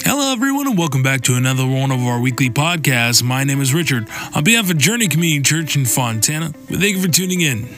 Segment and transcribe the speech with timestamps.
[0.00, 3.22] Hello, everyone, and welcome back to another one of our weekly podcasts.
[3.22, 4.08] My name is Richard.
[4.34, 7.68] On behalf of Journey Community Church in Fontana, we thank you for tuning in.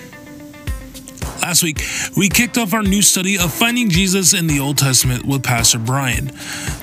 [1.42, 1.82] Last week,
[2.16, 5.78] we kicked off our new study of finding Jesus in the Old Testament with Pastor
[5.78, 6.26] Brian.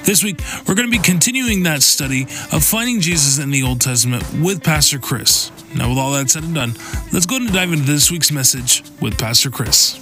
[0.04, 3.82] This week, we're going to be continuing that study of finding Jesus in the Old
[3.82, 5.52] Testament with Pastor Chris.
[5.76, 6.74] Now, with all that said and done,
[7.12, 10.00] let's go and dive into this week's message with Pastor Chris.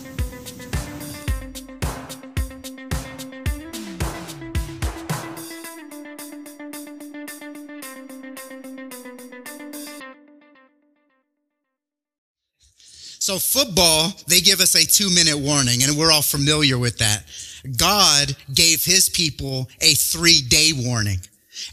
[13.30, 17.26] So, football, they give us a two minute warning, and we're all familiar with that.
[17.78, 21.20] God gave his people a three day warning.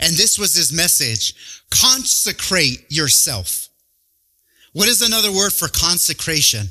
[0.01, 3.71] And this was his message consecrate yourself.
[4.75, 6.67] What is another word for consecration?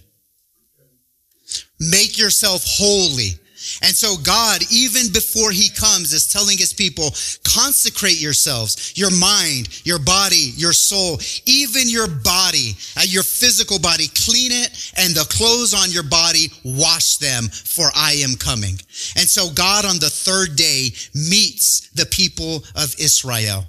[1.80, 3.40] Make yourself holy.
[3.82, 7.12] And so God, even before he comes, is telling his people,
[7.44, 14.08] consecrate yourselves, your mind, your body, your soul, even your body, uh, your physical body,
[14.08, 18.80] clean it and the clothes on your body, wash them for I am coming.
[19.16, 23.66] And so God on the third day meets the people of Israel.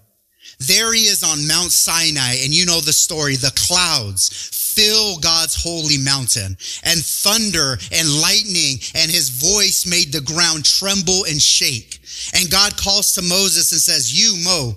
[0.59, 3.37] There he is on Mount Sinai, and you know the story.
[3.37, 4.31] The clouds
[4.77, 11.25] fill God's holy mountain, and thunder and lightning and his voice made the ground tremble
[11.25, 12.01] and shake.
[12.35, 14.77] And God calls to Moses and says, You, Mo,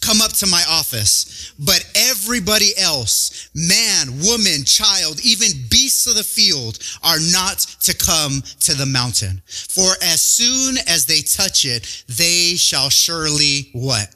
[0.00, 1.52] come up to my office.
[1.58, 8.42] But everybody else, man, woman, child, even beasts of the field are not to come
[8.60, 9.40] to the mountain.
[9.46, 14.14] For as soon as they touch it, they shall surely what?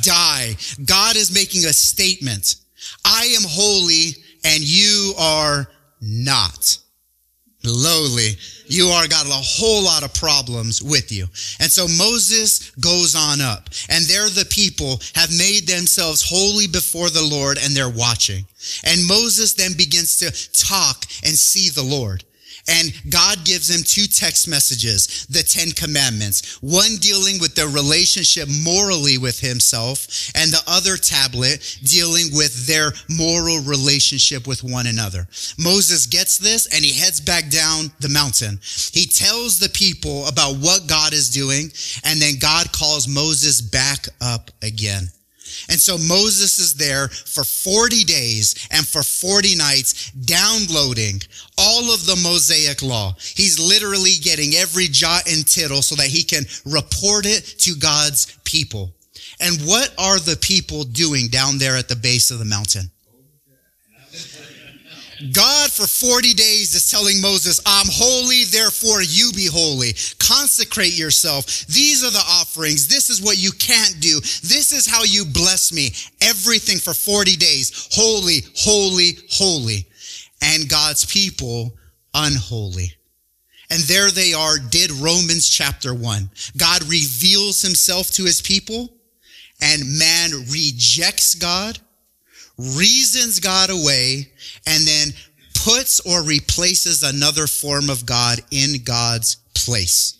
[0.00, 0.56] die.
[0.84, 2.56] God is making a statement.
[3.04, 5.66] I am holy and you are
[6.00, 6.78] not.
[7.64, 8.36] Lowly.
[8.66, 11.26] You are got a whole lot of problems with you.
[11.60, 17.08] And so Moses goes on up and there the people have made themselves holy before
[17.10, 18.44] the Lord and they're watching.
[18.84, 22.24] And Moses then begins to talk and see the Lord.
[22.68, 28.48] And God gives him two text messages, the Ten Commandments, one dealing with their relationship
[28.62, 35.26] morally with himself, and the other tablet dealing with their moral relationship with one another.
[35.58, 38.60] Moses gets this and he heads back down the mountain.
[38.92, 41.72] He tells the people about what God is doing,
[42.04, 45.10] and then God calls Moses back up again.
[45.68, 51.22] And so Moses is there for 40 days and for 40 nights downloading
[51.58, 53.14] all of the Mosaic law.
[53.18, 58.38] He's literally getting every jot and tittle so that he can report it to God's
[58.44, 58.92] people.
[59.40, 62.90] And what are the people doing down there at the base of the mountain?
[65.30, 69.94] God for 40 days is telling Moses, I'm holy, therefore you be holy.
[70.18, 71.46] Consecrate yourself.
[71.66, 72.88] These are the offerings.
[72.88, 74.20] This is what you can't do.
[74.20, 75.90] This is how you bless me.
[76.20, 77.88] Everything for 40 days.
[77.92, 79.86] Holy, holy, holy.
[80.42, 81.72] And God's people
[82.14, 82.92] unholy.
[83.70, 86.30] And there they are, did Romans chapter one.
[86.56, 88.92] God reveals himself to his people
[89.62, 91.78] and man rejects God
[92.58, 94.31] reasons God away,
[94.66, 95.08] and then
[95.64, 100.18] puts or replaces another form of God in God's place.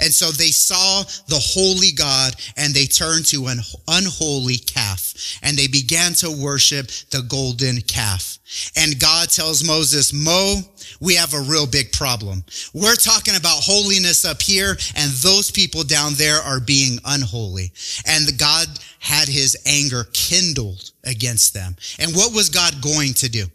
[0.00, 3.58] And so they saw the holy God and they turned to an
[3.88, 8.38] unholy calf and they began to worship the golden calf.
[8.76, 10.60] And God tells Moses, Mo,
[11.00, 12.44] we have a real big problem.
[12.74, 17.72] We're talking about holiness up here and those people down there are being unholy.
[18.06, 18.66] And God
[19.00, 21.74] had his anger kindled against them.
[21.98, 23.46] And what was God going to do?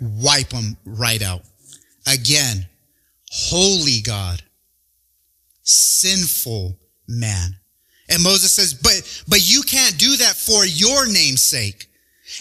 [0.00, 1.42] Wipe them right out.
[2.06, 2.66] Again,
[3.30, 4.42] holy God,
[5.62, 7.56] sinful man.
[8.08, 11.86] And Moses says, but, but you can't do that for your name's sake.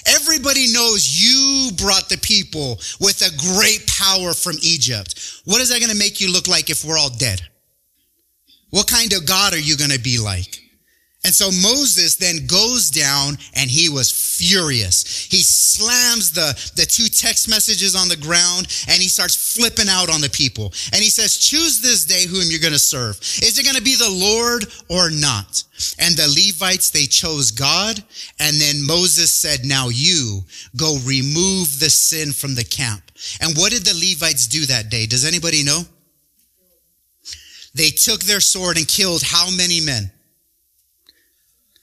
[0.06, 5.42] Everybody knows you brought the people with a great power from Egypt.
[5.46, 7.42] What is that going to make you look like if we're all dead?
[8.70, 10.62] What kind of God are you going to be like?
[11.28, 15.26] And so Moses then goes down and he was furious.
[15.26, 20.10] He slams the, the two text messages on the ground and he starts flipping out
[20.10, 20.72] on the people.
[20.94, 23.18] And he says, choose this day whom you're going to serve.
[23.44, 25.66] Is it going to be the Lord or not?
[26.00, 28.02] And the Levites, they chose God.
[28.40, 30.46] And then Moses said, now you
[30.78, 33.04] go remove the sin from the camp.
[33.42, 35.06] And what did the Levites do that day?
[35.06, 35.82] Does anybody know?
[37.76, 40.14] They took their sword and killed how many men?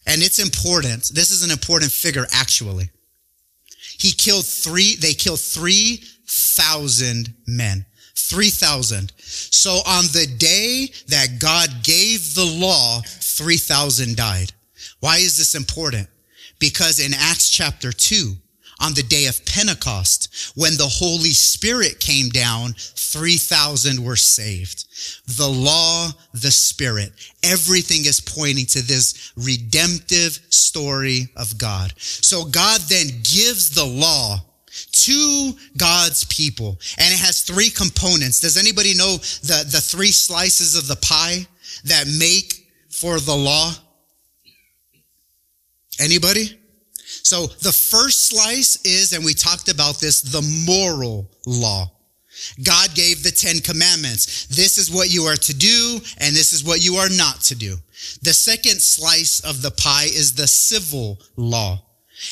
[0.07, 1.11] And it's important.
[1.15, 2.91] This is an important figure, actually.
[3.99, 7.87] He killed three, they killed 3,000 men.
[8.17, 9.13] 3,000.
[9.19, 14.53] So on the day that God gave the law, 3,000 died.
[15.01, 16.09] Why is this important?
[16.59, 18.35] Because in Acts chapter 2,
[18.81, 24.87] on the day of Pentecost, when the Holy Spirit came down, 3,000 were saved.
[25.37, 27.13] The law, the Spirit,
[27.43, 31.93] everything is pointing to this redemptive story of God.
[31.97, 34.41] So God then gives the law
[34.93, 36.79] to God's people.
[36.99, 38.41] And it has three components.
[38.41, 41.47] Does anybody know the, the three slices of the pie
[41.85, 43.73] that make for the law?
[46.01, 46.59] Anybody?
[47.25, 51.91] So the first slice is, and we talked about this, the moral law.
[52.63, 54.47] God gave the Ten Commandments.
[54.47, 57.55] This is what you are to do, and this is what you are not to
[57.55, 57.77] do.
[58.23, 61.81] The second slice of the pie is the civil law.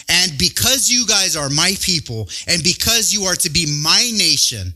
[0.08, 4.74] And because you guys are my people, and because you are to be my nation,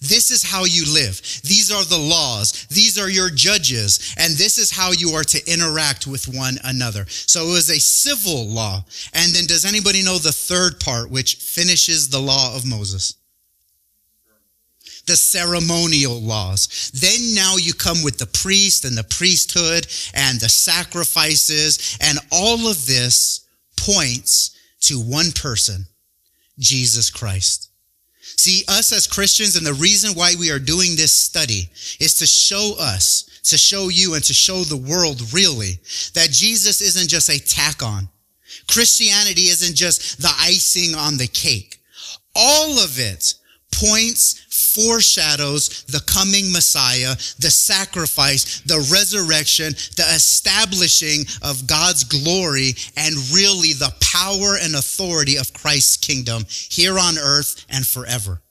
[0.00, 1.20] this is how you live.
[1.42, 2.66] These are the laws.
[2.70, 4.14] These are your judges.
[4.18, 7.04] And this is how you are to interact with one another.
[7.08, 8.84] So it was a civil law.
[9.12, 13.16] And then does anybody know the third part, which finishes the law of Moses?
[15.06, 16.90] the ceremonial laws.
[16.94, 22.66] Then now you come with the priest and the priesthood and the sacrifices and all
[22.68, 23.46] of this
[23.76, 25.86] points to one person,
[26.58, 27.70] Jesus Christ.
[28.36, 31.68] See, us as Christians, and the reason why we are doing this study
[32.00, 35.78] is to show us, to show you, and to show the world really
[36.14, 38.08] that Jesus isn't just a tack on.
[38.68, 41.80] Christianity isn't just the icing on the cake.
[42.34, 43.34] All of it
[43.72, 44.43] points,
[44.74, 53.72] foreshadows the coming Messiah, the sacrifice, the resurrection, the establishing of God's glory, and really
[53.72, 58.42] the power and authority of Christ's kingdom here on earth and forever.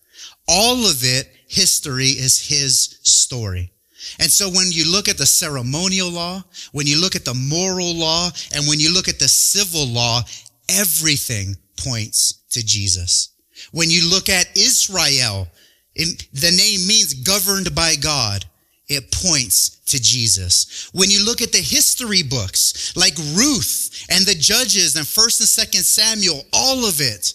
[0.48, 3.72] All of it, history is his story.
[4.20, 7.94] And so when you look at the ceremonial law, when you look at the moral
[7.94, 10.22] law, and when you look at the civil law,
[10.70, 13.30] everything points to Jesus.
[13.72, 15.48] When you look at Israel,
[15.96, 18.46] the name means governed by God.
[18.88, 20.90] It points to Jesus.
[20.94, 25.72] When you look at the history books like Ruth and the Judges and 1st and
[25.72, 27.34] 2nd Samuel, all of it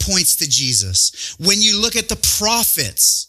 [0.00, 1.34] points to Jesus.
[1.38, 3.28] When you look at the prophets,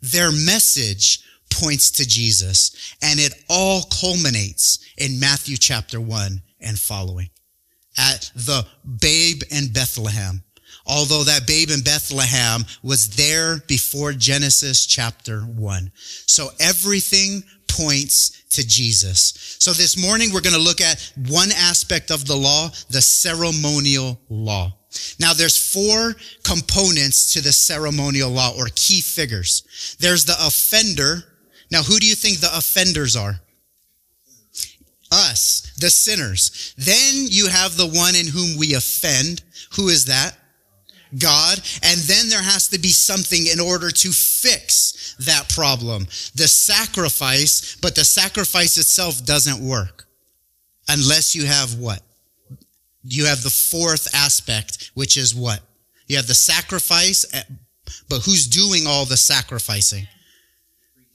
[0.00, 2.94] their message points to Jesus.
[3.02, 7.30] And it all culminates in Matthew chapter 1 and following
[7.96, 8.66] at the
[9.00, 10.42] babe in Bethlehem
[10.86, 15.90] although that babe in Bethlehem was there before Genesis chapter one.
[16.26, 19.56] So everything points to Jesus.
[19.58, 24.20] So this morning we're going to look at one aspect of the law, the ceremonial
[24.28, 24.72] law.
[25.18, 26.14] Now there's four
[26.44, 29.96] components to the ceremonial law or key figures.
[29.98, 31.24] There's the offender.
[31.70, 33.40] Now who do you think the offenders are?
[35.10, 36.74] Us, the sinners.
[36.76, 39.42] Then you have the one in whom we offend.
[39.76, 40.36] Who is that?
[41.18, 46.04] God, and then there has to be something in order to fix that problem.
[46.34, 50.06] The sacrifice, but the sacrifice itself doesn't work
[50.88, 52.02] unless you have what?
[53.04, 55.60] You have the fourth aspect, which is what?
[56.06, 57.42] You have the sacrifice, eh,
[58.08, 60.06] but who's doing all the sacrificing?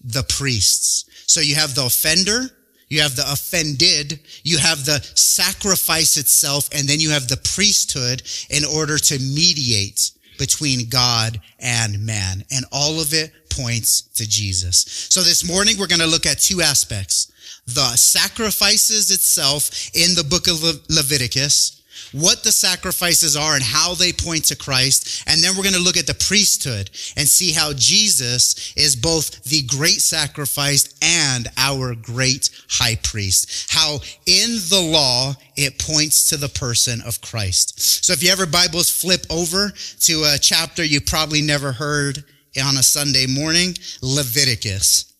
[0.03, 1.05] The priests.
[1.27, 2.49] So you have the offender,
[2.89, 8.23] you have the offended, you have the sacrifice itself, and then you have the priesthood
[8.49, 12.43] in order to mediate between God and man.
[12.51, 15.07] And all of it points to Jesus.
[15.09, 17.31] So this morning we're going to look at two aspects.
[17.67, 21.78] The sacrifices itself in the book of Le- Leviticus
[22.11, 25.23] what the sacrifices are and how they point to Christ.
[25.27, 29.43] And then we're going to look at the priesthood and see how Jesus is both
[29.43, 33.71] the great sacrifice and our great high priest.
[33.71, 38.05] How in the law, it points to the person of Christ.
[38.05, 42.23] So if you ever Bibles flip over to a chapter you probably never heard
[42.63, 45.13] on a Sunday morning, Leviticus.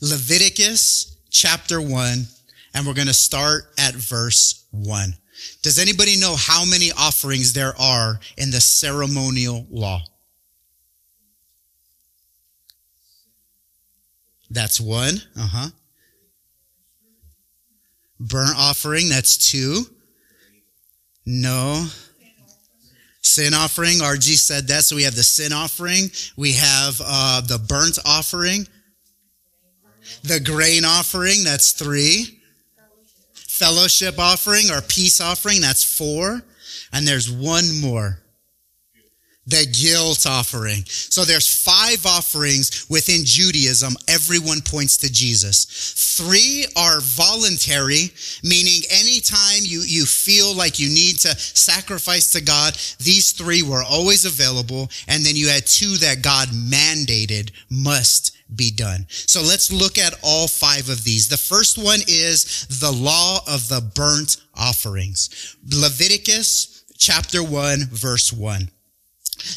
[0.00, 2.26] Leviticus chapter one,
[2.74, 5.14] and we're going to start at verse one.
[5.62, 10.02] Does anybody know how many offerings there are in the ceremonial law?
[14.50, 15.14] That's one.
[15.36, 15.68] Uh huh.
[18.18, 19.84] Burnt offering, that's two.
[21.24, 21.86] No.
[23.22, 24.82] Sin offering, RG said that.
[24.82, 26.10] So we have the sin offering.
[26.36, 28.66] We have uh, the burnt offering.
[30.24, 32.41] The grain offering, that's three
[33.62, 35.60] fellowship offering or peace offering.
[35.60, 36.42] That's four.
[36.92, 38.18] And there's one more.
[39.46, 40.84] the guilt offering.
[40.86, 43.94] So there's five offerings within Judaism.
[44.08, 45.64] Everyone points to Jesus.
[46.16, 48.12] Three are voluntary,
[48.44, 53.82] meaning anytime you, you feel like you need to sacrifice to God, these three were
[53.82, 54.88] always available.
[55.08, 59.06] And then you had two that God mandated must be done.
[59.08, 61.28] So let's look at all five of these.
[61.28, 65.56] The first one is the law of the burnt offerings.
[65.64, 68.68] Leviticus chapter 1 verse 1.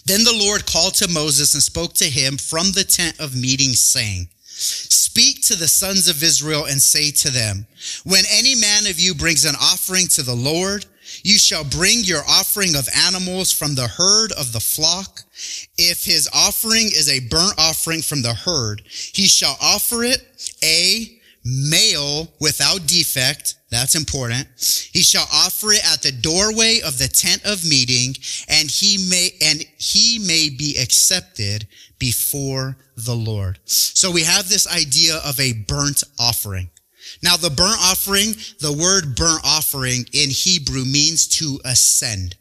[0.05, 3.73] Then the Lord called to Moses and spoke to him from the tent of meeting,
[3.73, 7.67] saying, Speak to the sons of Israel and say to them,
[8.03, 10.85] When any man of you brings an offering to the Lord,
[11.25, 15.21] you shall bring your offering of animals from the herd of the flock.
[15.75, 20.21] If his offering is a burnt offering from the herd, he shall offer it
[20.63, 23.55] a male without defect.
[23.71, 24.47] That's important.
[24.93, 28.13] He shall offer it at the doorway of the tent of meeting
[28.47, 31.65] and he may, and he may be accepted
[31.97, 33.57] before the Lord.
[33.65, 36.69] So we have this idea of a burnt offering.
[37.21, 42.35] Now the burnt offering, the word burnt offering in Hebrew means to ascend.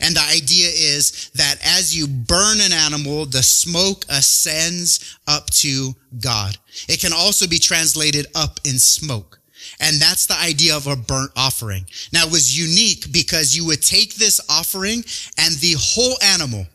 [0.00, 5.94] And the idea is that as you burn an animal, the smoke ascends up to
[6.20, 6.56] God.
[6.88, 9.40] It can also be translated up in smoke.
[9.80, 11.84] And that's the idea of a burnt offering.
[12.12, 15.04] Now it was unique because you would take this offering
[15.36, 16.66] and the whole animal,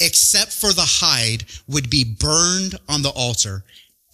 [0.00, 3.64] except for the hide, would be burned on the altar.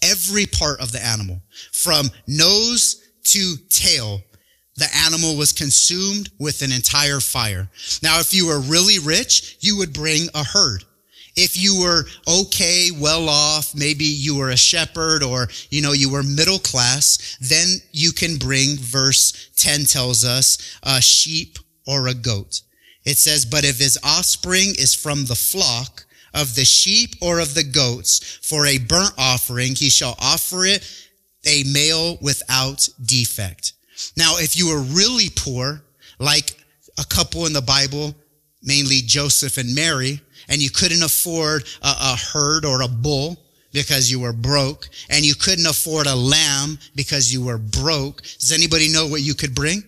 [0.03, 1.41] Every part of the animal,
[1.73, 4.21] from nose to tail,
[4.77, 7.69] the animal was consumed with an entire fire.
[8.03, 10.85] Now, if you were really rich, you would bring a herd.
[11.35, 16.11] If you were okay, well off, maybe you were a shepherd or, you know, you
[16.11, 22.15] were middle class, then you can bring, verse 10 tells us, a sheep or a
[22.15, 22.61] goat.
[23.05, 27.55] It says, but if his offspring is from the flock of the sheep or of
[27.55, 30.89] the goats for a burnt offering, he shall offer it
[31.45, 33.73] a male without defect.
[34.17, 35.83] Now, if you were really poor,
[36.19, 36.57] like
[36.99, 38.15] a couple in the Bible,
[38.63, 43.37] mainly Joseph and Mary, and you couldn't afford a, a, herd or a bull
[43.73, 48.53] because you were broke, and you couldn't afford a lamb because you were broke, does
[48.53, 49.83] anybody know what you could bring?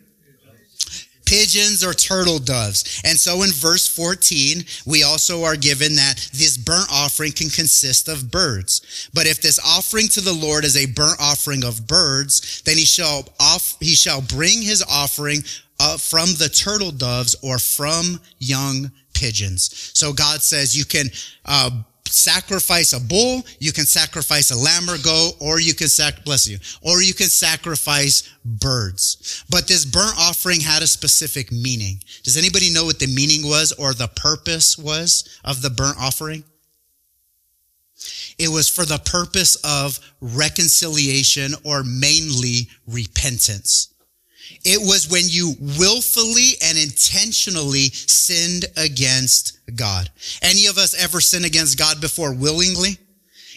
[1.27, 3.03] Pigeons or turtle doves.
[3.05, 8.09] And so in verse 14, we also are given that this burnt offering can consist
[8.09, 9.09] of birds.
[9.15, 12.85] But if this offering to the Lord is a burnt offering of birds, then he
[12.85, 15.41] shall off, he shall bring his offering
[15.81, 19.91] uh, from the turtle doves or from young pigeons.
[19.95, 21.07] So God says you can,
[21.45, 21.71] uh,
[22.09, 26.49] sacrifice a bull, you can sacrifice a lamb or goat, or you can sac, bless
[26.49, 29.45] you, or you can sacrifice birds.
[29.51, 32.03] But this burnt offering had a specific meaning.
[32.23, 36.45] Does anybody know what the meaning was or the purpose was of the burnt offering?
[38.39, 43.94] It was for the purpose of reconciliation or mainly repentance.
[44.65, 50.11] It was when you willfully and intentionally sinned against God.
[50.43, 52.99] Any of us ever sin against God before willingly?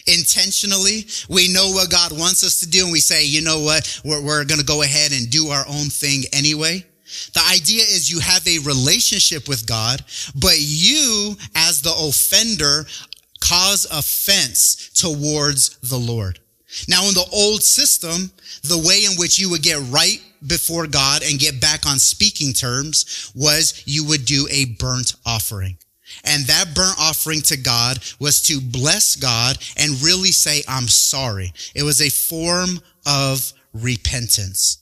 [0.06, 4.00] Intentionally, we know what God wants us to do and we say, you know what,
[4.04, 6.84] we're, we're going to go ahead and do our own thing anyway.
[7.32, 12.86] The idea is you have a relationship with God, but you as the offender
[13.40, 16.38] cause offense towards the Lord.
[16.88, 18.30] Now in the old system,
[18.62, 22.52] the way in which you would get right before God and get back on speaking
[22.52, 25.78] terms was you would do a burnt offering.
[26.24, 31.52] And that burnt offering to God was to bless God and really say, I'm sorry.
[31.74, 34.78] It was a form of repentance.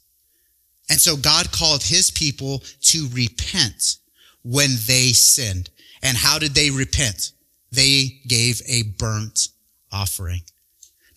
[0.89, 3.97] And so God called his people to repent
[4.45, 5.71] when they sinned.
[6.03, 7.33] And how did they repent?
[7.73, 9.49] They gave a burnt
[9.93, 10.43] offering.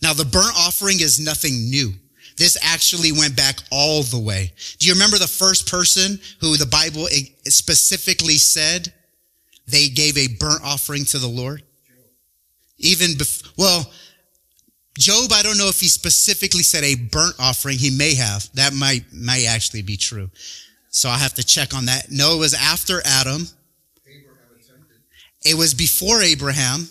[0.02, 1.92] Now the burnt offering is nothing new.
[2.36, 4.52] This actually went back all the way.
[4.78, 7.06] Do you remember the first person who the Bible
[7.44, 8.92] specifically said
[9.66, 11.62] they gave a burnt offering to the Lord?
[12.78, 13.90] Even before, well,
[14.98, 17.78] Job, I don't know if he specifically said a burnt offering.
[17.78, 18.50] He may have.
[18.54, 20.30] That might, might actually be true.
[20.88, 22.10] So I have to check on that.
[22.10, 23.46] No, it was after Adam.
[25.44, 26.88] It was before Abraham.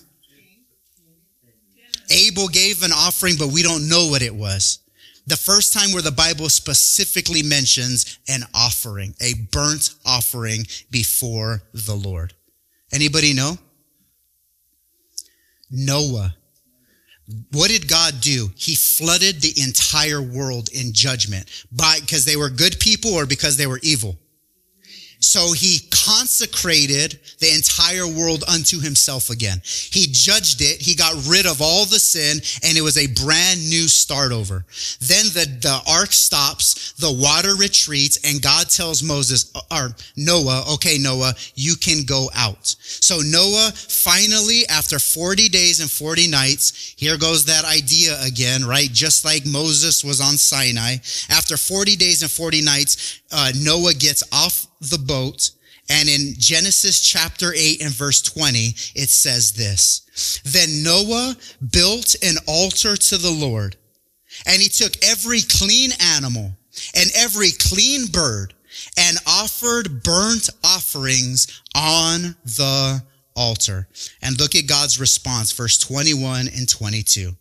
[2.10, 4.80] Abel gave an offering, but we don't know what it was.
[5.28, 11.94] The first time where the Bible specifically mentions an offering, a burnt offering before the
[11.94, 12.34] Lord.
[12.92, 13.58] Anybody know?
[15.70, 16.36] Noah.
[17.52, 18.50] What did God do?
[18.56, 23.56] He flooded the entire world in judgment by, because they were good people or because
[23.56, 24.18] they were evil?
[25.20, 29.62] So he consecrated the entire world unto himself again.
[29.64, 30.82] He judged it.
[30.82, 34.66] He got rid of all the sin and it was a brand new start over.
[35.02, 40.98] Then the, the ark stops, the water retreats and God tells Moses or Noah, okay,
[40.98, 42.76] Noah, you can go out.
[42.80, 48.90] So Noah finally, after 40 days and 40 nights, here goes that idea again, right?
[48.92, 50.96] Just like Moses was on Sinai.
[51.30, 55.52] After 40 days and 40 nights, uh, Noah gets off the boat.
[55.90, 60.42] And in Genesis chapter 8 and verse 20, it says this.
[60.44, 61.36] Then Noah
[61.72, 63.76] built an altar to the Lord
[64.46, 66.52] and he took every clean animal
[66.96, 68.54] and every clean bird
[68.98, 73.04] and offered burnt offerings on the
[73.40, 73.88] altar.
[74.22, 77.32] And look at God's response, verse 21 and 22.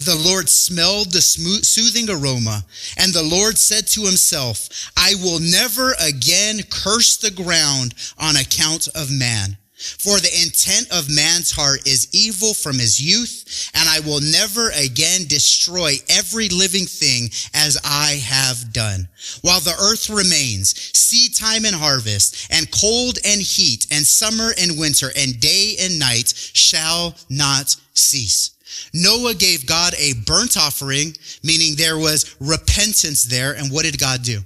[0.00, 2.64] The Lord smelled the smooth, soothing aroma,
[2.96, 8.88] and the Lord said to himself, I will never again curse the ground on account
[8.94, 9.58] of man.
[9.82, 14.70] For the intent of man's heart is evil from his youth, and I will never
[14.70, 19.08] again destroy every living thing as I have done.
[19.42, 24.78] While the earth remains, seed time and harvest, and cold and heat, and summer and
[24.78, 28.50] winter, and day and night shall not cease.
[28.94, 33.52] Noah gave God a burnt offering, meaning there was repentance there.
[33.52, 34.40] And what did God do?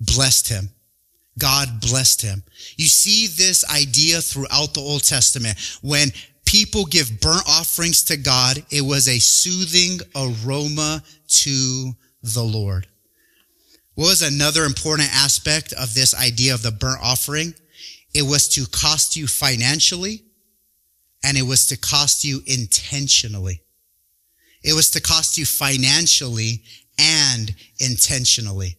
[0.00, 0.70] Blessed him.
[1.38, 2.42] God blessed him.
[2.76, 5.58] You see this idea throughout the Old Testament.
[5.82, 6.08] When
[6.46, 12.86] people give burnt offerings to God, it was a soothing aroma to the Lord.
[13.94, 17.54] What was another important aspect of this idea of the burnt offering?
[18.14, 20.22] It was to cost you financially
[21.24, 23.62] and it was to cost you intentionally.
[24.62, 26.62] It was to cost you financially
[26.98, 28.76] and intentionally.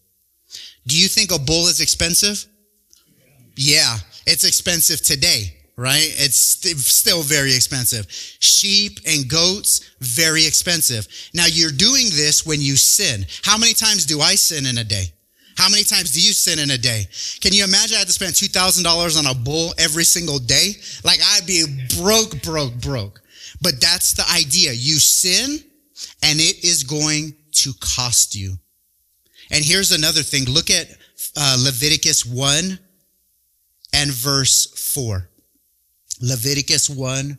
[0.88, 2.46] Do you think a bull is expensive?
[3.56, 6.14] Yeah, it's expensive today, right?
[6.18, 8.08] It's still very expensive.
[8.10, 11.08] Sheep and goats, very expensive.
[11.34, 13.26] Now you're doing this when you sin.
[13.44, 15.12] How many times do I sin in a day?
[15.58, 17.08] How many times do you sin in a day?
[17.42, 20.74] Can you imagine I had to spend $2,000 on a bull every single day?
[21.04, 21.66] Like I'd be
[22.00, 23.22] broke, broke, broke.
[23.60, 24.72] But that's the idea.
[24.72, 25.60] You sin
[26.22, 28.58] and it is going to cost you.
[29.52, 30.46] And here's another thing.
[30.46, 30.88] Look at
[31.36, 32.80] uh, Leviticus 1
[33.94, 35.30] and verse 4.
[36.22, 37.38] Leviticus 1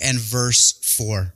[0.00, 1.32] and verse 4.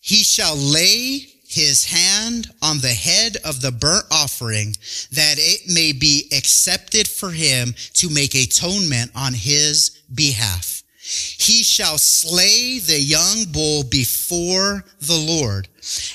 [0.00, 4.74] He shall lay his hand on the head of the burnt offering
[5.12, 10.83] that it may be accepted for him to make atonement on his behalf.
[11.04, 15.68] He shall slay the young bull before the Lord.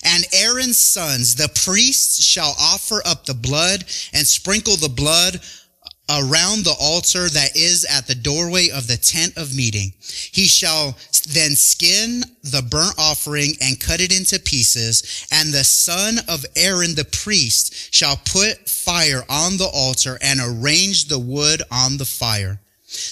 [0.04, 3.82] And Aaron's sons, the priests, shall offer up the blood
[4.14, 5.42] and sprinkle the blood
[6.10, 9.94] around the altar that is at the doorway of the tent of meeting.
[10.32, 10.98] He shall
[11.28, 15.28] then skin the burnt offering and cut it into pieces.
[15.32, 21.10] And the son of Aaron the priest shall put fire on the altar and arrange
[21.10, 22.60] the wood on the fire.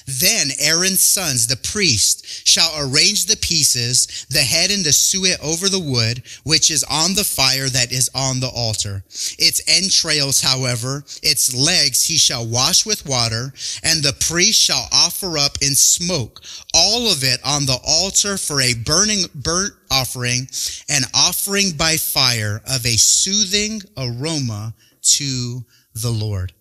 [0.06, 5.70] Then Aaron's sons, the priest, shall arrange the pieces, the head and the suet over
[5.70, 9.04] the wood, which is on the fire that is on the altar.
[9.38, 15.38] Its entrails, however, its legs he shall wash with water, and the priest shall offer
[15.38, 16.42] up in smoke
[16.74, 20.48] all of it on the altar for a burning, burnt offering,
[20.90, 26.54] an offering by fire of a soothing aroma to the Lord.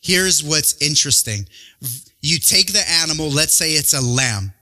[0.00, 1.46] Here's what's interesting
[2.20, 4.52] you take the animal, let's say it's a lamb,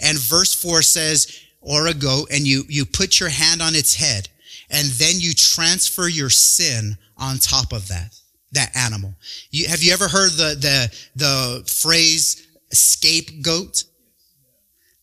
[0.00, 3.94] and verse four says, or a goat, and you, you put your hand on its
[3.94, 4.28] head,
[4.70, 8.14] and then you transfer your sin on top of that,
[8.52, 9.14] that animal.
[9.50, 13.84] You, have you ever heard the, the, the phrase scapegoat?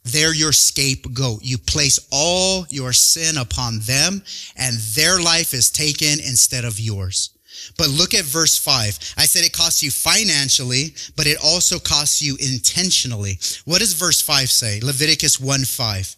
[0.06, 1.43] They're your scapegoat.
[1.43, 4.21] You place all your sin upon them
[4.56, 7.35] and their life is taken instead of yours.
[7.78, 9.13] But look at verse 5.
[9.17, 13.39] I said it costs you financially, but it also costs you intentionally.
[13.65, 14.80] What does verse 5 say?
[14.82, 16.15] Leviticus 1 5.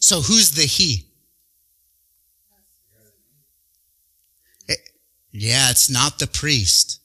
[0.00, 1.06] So who's the he?
[4.68, 4.90] It, eh,
[5.32, 7.00] yeah, it's not the priest.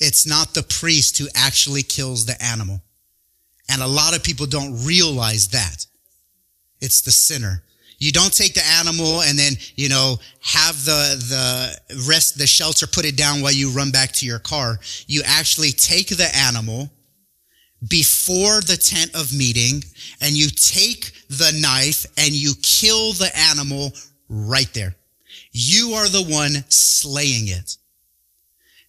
[0.00, 2.82] It's not the priest who actually kills the animal.
[3.68, 5.86] And a lot of people don't realize that.
[6.80, 7.62] It's the sinner.
[7.98, 11.16] You don't take the animal and then, you know, have the,
[11.90, 14.78] the rest, the shelter put it down while you run back to your car.
[15.08, 16.90] You actually take the animal
[17.88, 19.82] before the tent of meeting
[20.20, 23.92] and you take the knife and you kill the animal
[24.28, 24.94] right there.
[25.50, 27.76] You are the one slaying it.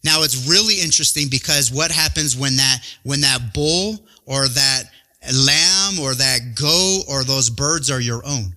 [0.03, 4.83] Now it's really interesting because what happens when that, when that bull or that
[5.33, 8.55] lamb or that goat or those birds are your own?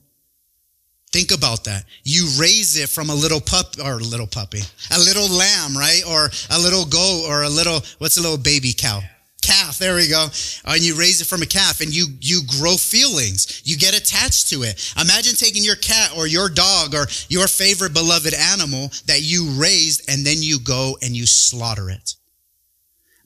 [1.13, 1.85] Think about that.
[2.05, 6.03] You raise it from a little pup or a little puppy, a little lamb, right?
[6.09, 9.01] Or a little goat or a little, what's a little baby cow?
[9.43, 9.79] Calf.
[9.79, 10.29] There we go.
[10.65, 13.61] And you raise it from a calf and you, you grow feelings.
[13.65, 14.95] You get attached to it.
[14.99, 20.09] Imagine taking your cat or your dog or your favorite beloved animal that you raised
[20.09, 22.15] and then you go and you slaughter it.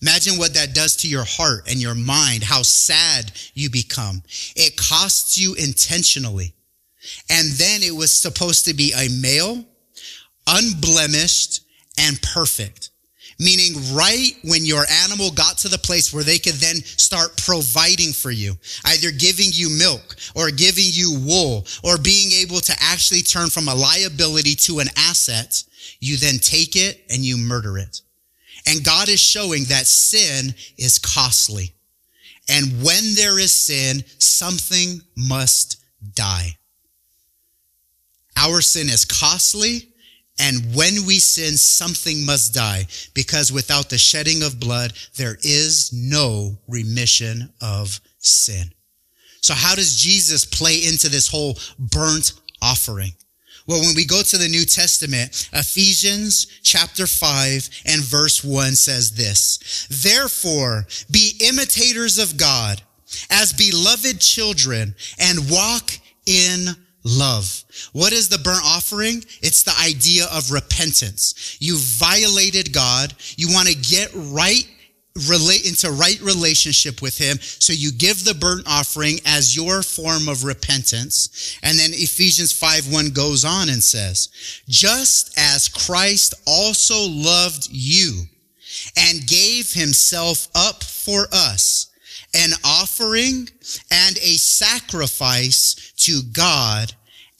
[0.02, 4.22] Imagine what that does to your heart and your mind, how sad you become.
[4.56, 6.54] It costs you intentionally.
[7.30, 9.64] And then it was supposed to be a male,
[10.46, 11.62] unblemished,
[11.98, 12.90] and perfect.
[13.38, 18.12] Meaning right when your animal got to the place where they could then start providing
[18.12, 18.54] for you,
[18.86, 23.68] either giving you milk or giving you wool or being able to actually turn from
[23.68, 25.62] a liability to an asset,
[26.00, 28.00] you then take it and you murder it.
[28.66, 31.74] And God is showing that sin is costly.
[32.48, 35.76] And when there is sin, something must
[36.14, 36.56] die.
[38.36, 39.88] Our sin is costly.
[40.38, 45.92] And when we sin, something must die because without the shedding of blood, there is
[45.94, 48.70] no remission of sin.
[49.40, 53.12] So how does Jesus play into this whole burnt offering?
[53.66, 59.12] Well, when we go to the New Testament, Ephesians chapter 5 and verse 1 says
[59.12, 62.82] this, Therefore, be imitators of God
[63.30, 65.92] as beloved children and walk
[66.26, 66.68] in
[67.06, 67.64] love.
[67.92, 69.24] What is the burnt offering?
[69.40, 71.56] It's the idea of repentance.
[71.60, 73.14] You violated God.
[73.36, 74.68] You want to get right
[75.28, 77.38] relate into right relationship with him.
[77.40, 81.58] So you give the burnt offering as your form of repentance.
[81.62, 84.28] And then Ephesians 5 1 goes on and says,
[84.68, 88.24] just as Christ also loved you
[88.96, 91.90] and gave himself up for us,
[92.34, 93.48] an offering
[93.90, 96.92] and a sacrifice to God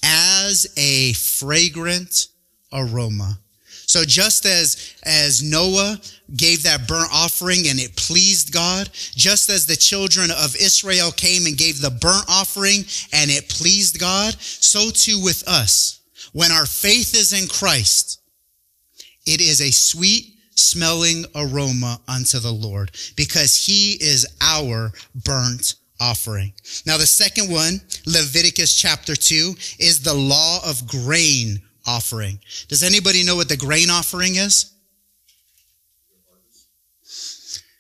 [0.05, 2.29] as a fragrant
[2.73, 3.39] aroma.
[3.87, 5.99] So just as, as Noah
[6.35, 11.47] gave that burnt offering and it pleased God, just as the children of Israel came
[11.47, 16.01] and gave the burnt offering and it pleased God, so too with us.
[16.33, 18.21] When our faith is in Christ,
[19.25, 26.53] it is a sweet smelling aroma unto the Lord because he is our burnt offering.
[26.87, 32.39] Now the second one, Leviticus chapter 2, is the law of grain offering.
[32.69, 34.73] Does anybody know what the grain offering is?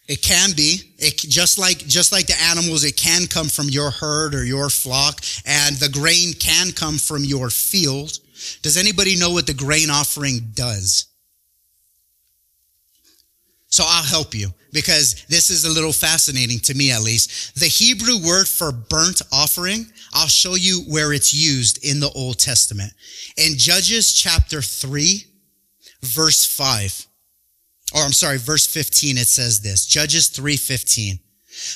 [0.08, 0.94] It can be.
[0.98, 4.70] It just like just like the animals, it can come from your herd or your
[4.70, 8.18] flock, and the grain can come from your field.
[8.62, 11.06] Does anybody know what the grain offering does?
[13.76, 17.60] So I'll help you because this is a little fascinating to me at least.
[17.60, 19.84] The Hebrew word for burnt offering,
[20.14, 22.90] I'll show you where it's used in the Old Testament.
[23.36, 25.26] In Judges chapter 3,
[26.00, 27.06] verse 5,
[27.94, 31.18] or I'm sorry, verse 15, it says this, Judges 3:15.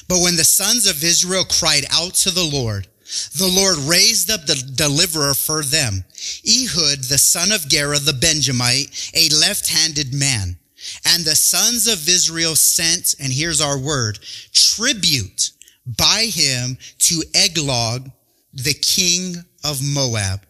[0.09, 2.89] But when the sons of Israel cried out to the Lord,
[3.37, 6.07] the Lord raised up the deliverer for them,
[6.49, 10.60] Ehud, the son of Gera, the Benjamite, a left-handed man.
[11.05, 14.19] And the sons of Israel sent, and here's our word,
[14.53, 15.51] tribute
[15.87, 18.13] by him to Eglon,
[18.53, 20.41] the king of Moab.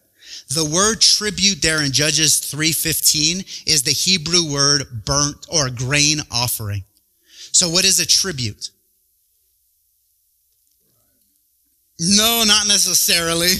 [0.53, 6.83] The word tribute there in Judges 3:15 is the Hebrew word burnt or grain offering.
[7.51, 8.71] So what is a tribute?
[11.99, 13.53] No, not necessarily.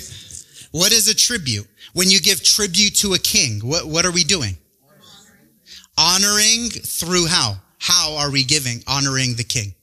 [0.72, 1.68] What is a tribute?
[1.94, 4.58] When you give tribute to a king, what, what are we doing?
[5.98, 7.56] Honoring through how?
[7.80, 8.84] How are we giving?
[8.88, 9.74] Honoring the king.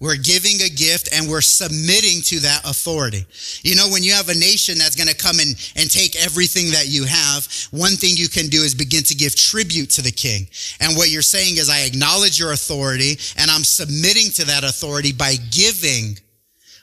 [0.00, 3.26] We're giving a gift and we're submitting to that authority.
[3.62, 6.70] You know, when you have a nation that's going to come and, and take everything
[6.70, 10.10] that you have, one thing you can do is begin to give tribute to the
[10.10, 10.48] king.
[10.80, 15.12] And what you're saying is, I acknowledge your authority and I'm submitting to that authority
[15.12, 16.18] by giving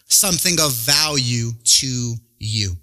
[0.05, 2.77] something of value to you.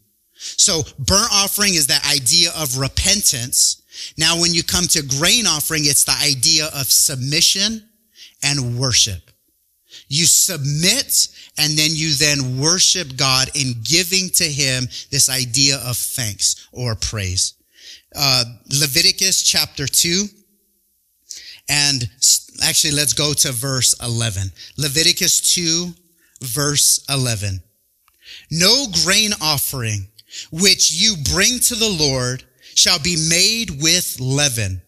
[0.45, 3.83] So burnt offering is that idea of repentance
[4.17, 7.89] now, when you come to grain offering, it's the idea of submission
[8.43, 9.31] and worship.
[10.09, 11.29] You submit
[11.59, 16.95] and then you then worship God in giving to him this idea of thanks or
[16.95, 17.55] praise.
[18.15, 20.27] Uh, Leviticus chapter 2
[21.69, 22.09] and
[22.63, 24.53] actually let's go to verse 11.
[24.77, 25.95] Leviticus 2
[26.43, 27.63] verse 11.
[28.51, 30.09] No grain offering
[30.51, 32.45] which you bring to the Lord
[32.75, 34.83] shall be made with leaven.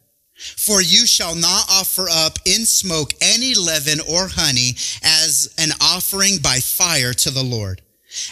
[0.57, 6.39] For you shall not offer up in smoke any leaven or honey as an offering
[6.43, 7.81] by fire to the Lord.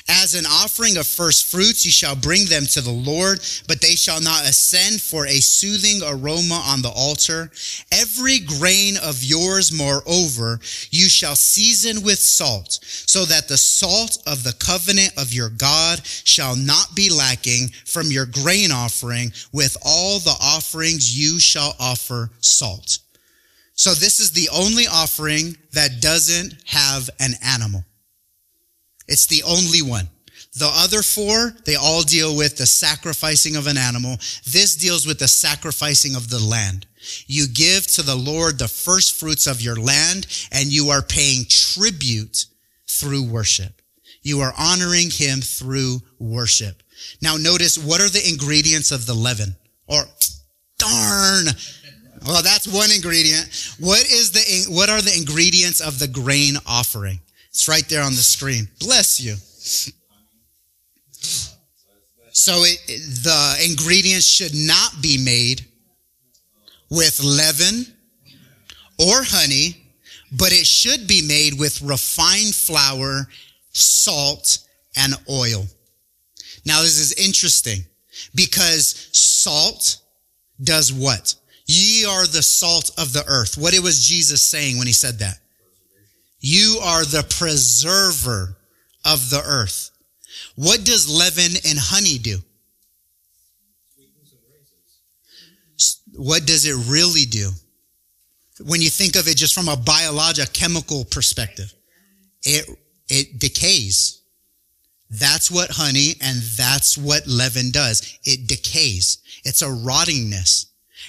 [0.09, 3.95] As an offering of first fruits, you shall bring them to the Lord, but they
[3.95, 7.51] shall not ascend for a soothing aroma on the altar.
[7.93, 14.45] Every grain of yours, moreover, you shall season with salt, so that the salt of
[14.45, 19.33] the covenant of your God shall not be lacking from your grain offering.
[19.53, 22.99] With all the offerings, you shall offer salt.
[23.75, 27.85] So this is the only offering that doesn't have an animal.
[29.07, 30.09] It's the only one.
[30.57, 34.17] The other four, they all deal with the sacrificing of an animal.
[34.47, 36.87] This deals with the sacrificing of the land.
[37.27, 41.45] You give to the Lord the first fruits of your land and you are paying
[41.49, 42.47] tribute
[42.87, 43.83] through worship.
[44.23, 46.83] You are honoring him through worship.
[47.21, 50.05] Now notice what are the ingredients of the leaven or
[50.79, 51.47] darn.
[52.25, 53.75] Well, that's one ingredient.
[53.81, 57.21] What is the, what are the ingredients of the grain offering?
[57.55, 58.69] It's right there on the screen.
[58.81, 59.37] Bless you.
[62.33, 62.81] So it,
[63.23, 65.65] the ingredients should not be made
[66.91, 67.87] with leaven
[68.99, 69.87] or honey,
[70.33, 73.29] but it should be made with refined flour,
[73.71, 74.59] salt,
[74.97, 75.65] and oil.
[76.67, 77.85] Now this is interesting
[78.35, 79.99] because salt
[80.61, 81.37] does what?
[81.67, 83.57] Ye are the salt of the earth.
[83.57, 85.39] What it was Jesus saying when he said that?
[86.47, 88.59] You are the preserver
[89.03, 89.91] of the earth.
[90.57, 92.37] What does leaven and honey do?
[96.17, 97.49] What does it really do?
[98.63, 101.73] When you think of it just from a biological, chemical perspective,
[102.43, 102.69] it,
[103.09, 104.21] it decays.
[105.09, 108.19] That's what honey and that's what leaven does.
[108.25, 109.17] It decays.
[109.47, 110.67] It's a rottingness.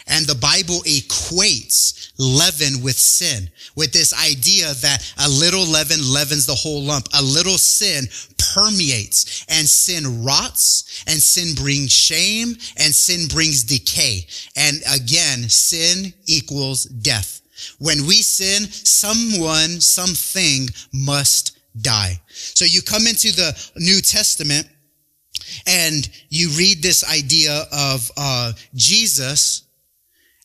[0.07, 6.45] And the Bible equates leaven with sin, with this idea that a little leaven leavens
[6.45, 7.07] the whole lump.
[7.13, 8.05] A little sin
[8.53, 14.27] permeates and sin rots and sin brings shame and sin brings decay.
[14.55, 17.41] And again, sin equals death.
[17.79, 22.19] When we sin, someone, something must die.
[22.29, 24.67] So you come into the New Testament
[25.67, 29.64] and you read this idea of uh, Jesus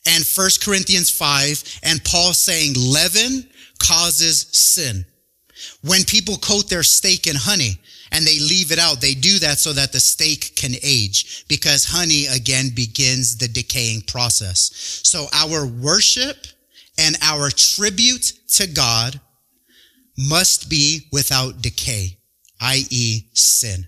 [0.05, 3.47] and 1 Corinthians 5 and Paul saying leaven
[3.79, 5.05] causes sin.
[5.83, 7.79] When people coat their steak in honey
[8.11, 11.85] and they leave it out, they do that so that the steak can age because
[11.85, 15.01] honey again begins the decaying process.
[15.03, 16.37] So our worship
[16.97, 19.19] and our tribute to God
[20.17, 22.17] must be without decay,
[22.59, 23.25] i.e.
[23.33, 23.87] sin.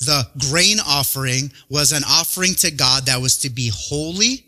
[0.00, 4.46] The grain offering was an offering to God that was to be holy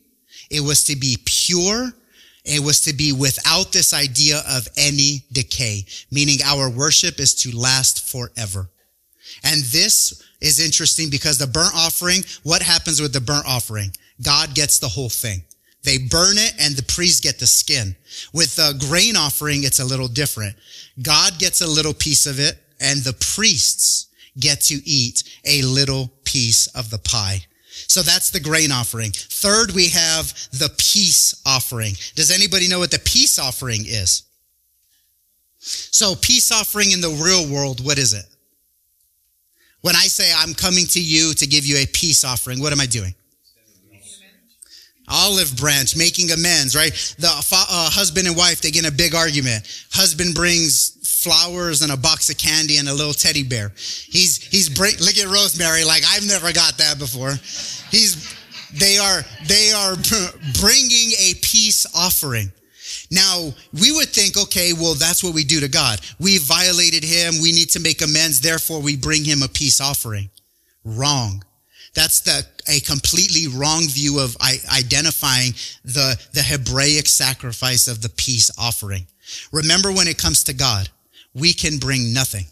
[0.50, 1.92] it was to be pure.
[2.44, 7.56] It was to be without this idea of any decay, meaning our worship is to
[7.56, 8.70] last forever.
[9.42, 13.90] And this is interesting because the burnt offering, what happens with the burnt offering?
[14.22, 15.42] God gets the whole thing.
[15.82, 17.96] They burn it and the priests get the skin.
[18.32, 20.56] With the grain offering, it's a little different.
[21.00, 26.10] God gets a little piece of it and the priests get to eat a little
[26.24, 27.46] piece of the pie.
[27.88, 29.12] So that's the grain offering.
[29.12, 31.94] Third, we have the peace offering.
[32.14, 34.22] Does anybody know what the peace offering is?
[35.58, 38.24] So peace offering in the real world, what is it?
[39.80, 42.80] When I say I'm coming to you to give you a peace offering, what am
[42.80, 43.14] I doing?
[45.08, 46.92] Olive branch, making amends, right?
[47.18, 49.64] The uh, husband and wife, they get in a big argument.
[49.92, 50.95] Husband brings
[51.26, 53.72] flowers and a box of candy and a little teddy bear.
[53.74, 57.32] He's, he's, bring, look at Rosemary, like I've never got that before.
[57.90, 58.32] He's,
[58.72, 59.96] they are, they are
[60.60, 62.52] bringing a peace offering.
[63.10, 66.00] Now, we would think, okay, well, that's what we do to God.
[66.20, 67.34] We violated him.
[67.42, 68.40] We need to make amends.
[68.40, 70.30] Therefore, we bring him a peace offering.
[70.84, 71.42] Wrong.
[71.94, 75.52] That's the, a completely wrong view of identifying
[75.84, 79.06] the, the Hebraic sacrifice of the peace offering.
[79.50, 80.88] Remember when it comes to God,
[81.36, 82.46] we can bring nothing.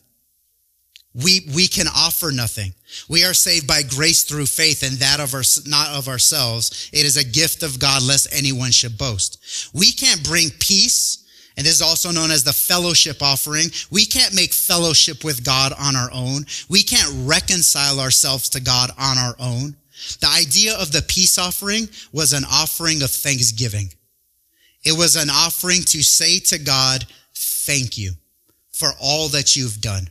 [1.15, 2.75] We, we can offer nothing.
[3.09, 6.91] We are saved by grace through faith and that of our, not of ourselves.
[6.93, 9.71] It is a gift of God lest anyone should boast.
[9.73, 11.25] We can't bring peace.
[11.57, 13.69] And this is also known as the fellowship offering.
[13.91, 16.45] We can't make fellowship with God on our own.
[16.69, 19.77] We can't reconcile ourselves to God on our own.
[20.21, 23.95] The idea of the peace offering was an offering of thanksgiving.
[24.85, 28.15] It was an offering to say to God, thank you
[28.75, 30.09] for all that you've done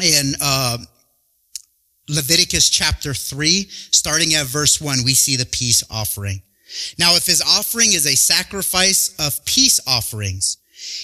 [0.00, 0.78] in uh,
[2.08, 6.42] Leviticus chapter 3, starting at verse 1, we see the peace offering.
[6.98, 10.58] Now, if his offering is a sacrifice of peace offerings,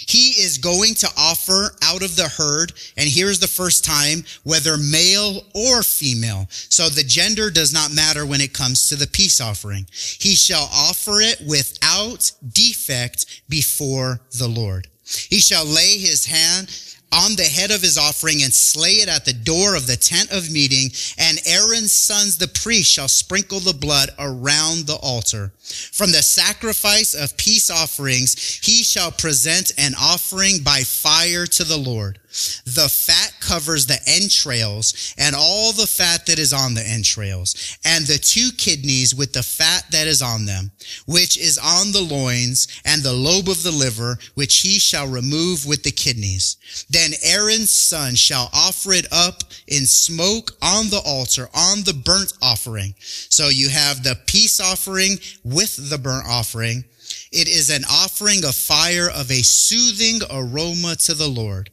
[0.08, 2.72] he is going to offer out of the herd.
[2.96, 6.46] And here's the first time, whether male or female.
[6.50, 9.86] So the gender does not matter when it comes to the peace offering.
[9.92, 14.88] He shall offer it without defect before the Lord.
[15.28, 16.68] He shall lay his hand
[17.10, 20.30] on the head of his offering and slay it at the door of the tent
[20.30, 20.90] of meeting.
[21.16, 25.52] And Aaron's sons, the priests, shall sprinkle the blood around the altar.
[25.58, 31.78] From the sacrifice of peace offerings, he shall present an offering by fire to the
[31.78, 32.18] Lord.
[32.64, 38.06] The fat covers the entrails and all the fat that is on the entrails and
[38.06, 40.70] the two kidneys with the fat that is on them,
[41.06, 45.66] which is on the loins and the lobe of the liver, which he shall remove
[45.66, 46.56] with the kidneys.
[46.90, 52.32] Then Aaron's son shall offer it up in smoke on the altar on the burnt
[52.42, 52.94] offering.
[52.98, 56.84] So you have the peace offering with the burnt offering.
[57.32, 61.70] It is an offering of fire of a soothing aroma to the Lord.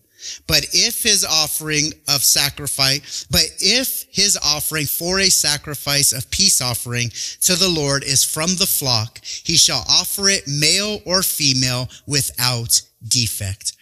[0.48, 6.62] But if his offering of sacrifice, but if his offering for a sacrifice of peace
[6.62, 7.10] offering
[7.42, 12.82] to the Lord is from the flock, he shall offer it male or female without
[13.08, 13.74] defect.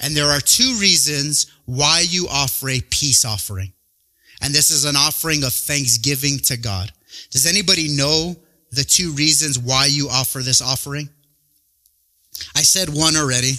[0.00, 3.72] And there are two reasons why you offer a peace offering.
[4.42, 6.92] And this is an offering of thanksgiving to God.
[7.30, 8.36] Does anybody know
[8.70, 11.08] the two reasons why you offer this offering?
[12.54, 13.54] I said one already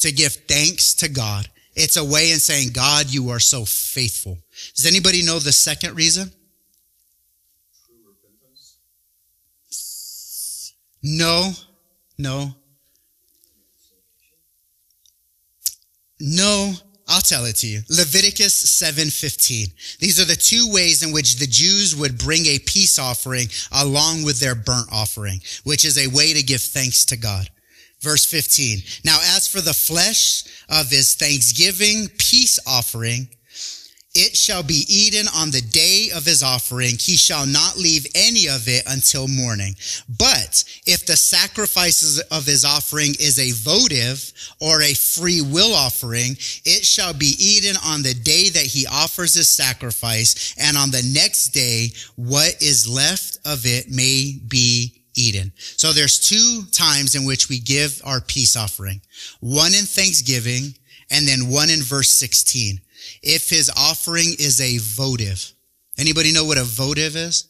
[0.00, 1.48] to give thanks to God.
[1.74, 4.38] It's a way in saying, God, you are so faithful.
[4.74, 6.30] Does anybody know the second reason?
[11.02, 11.52] No,
[12.18, 12.54] no,
[16.20, 16.74] no.
[17.08, 17.82] I'll tell it to you.
[17.88, 19.72] Leviticus 7:15.
[19.98, 24.22] These are the two ways in which the Jews would bring a peace offering along
[24.22, 27.50] with their burnt offering, which is a way to give thanks to God.
[28.00, 28.78] Verse 15.
[29.04, 33.28] Now, as for the flesh of his thanksgiving peace offering,
[34.12, 36.96] it shall be eaten on the day of his offering.
[36.98, 39.76] He shall not leave any of it until morning.
[40.18, 46.32] But if the sacrifices of his offering is a votive or a free will offering,
[46.64, 50.56] it shall be eaten on the day that he offers his sacrifice.
[50.58, 55.52] And on the next day, what is left of it may be eaten.
[55.56, 59.00] So there's two times in which we give our peace offering.
[59.40, 60.74] One in thanksgiving
[61.10, 62.80] and then one in verse 16.
[63.22, 65.52] If his offering is a votive.
[65.98, 67.48] Anybody know what a votive is?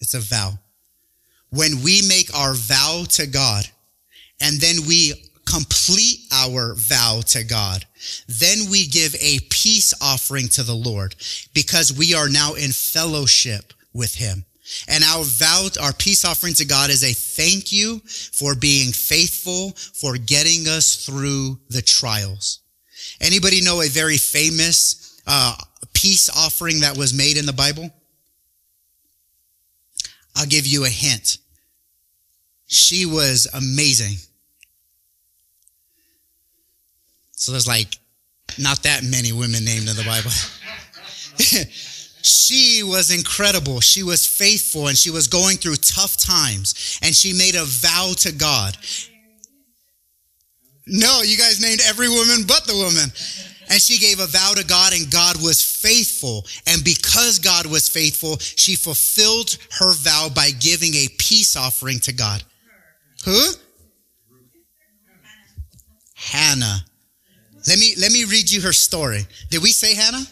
[0.00, 0.58] It's a vow.
[1.50, 3.64] When we make our vow to God
[4.40, 5.14] and then we
[5.46, 7.84] complete our vow to God,
[8.28, 11.14] then we give a peace offering to the Lord
[11.54, 14.44] because we are now in fellowship with him.
[14.88, 19.72] And our vow, our peace offering to God is a thank you for being faithful,
[19.72, 22.60] for getting us through the trials.
[23.20, 25.56] Anybody know a very famous uh,
[25.92, 27.90] peace offering that was made in the Bible?
[30.36, 31.38] I'll give you a hint.
[32.66, 34.16] She was amazing.
[37.32, 37.96] So there's like
[38.58, 40.30] not that many women named in the Bible.
[42.22, 43.80] She was incredible.
[43.80, 48.12] She was faithful and she was going through tough times and she made a vow
[48.18, 48.76] to God.
[50.86, 53.12] No, you guys named every woman but the woman.
[53.70, 56.46] And she gave a vow to God and God was faithful.
[56.66, 62.12] And because God was faithful, she fulfilled her vow by giving a peace offering to
[62.12, 62.42] God.
[63.26, 63.50] Who?
[66.14, 66.84] Hannah.
[67.66, 69.26] Let me, let me read you her story.
[69.50, 70.24] Did we say Hannah?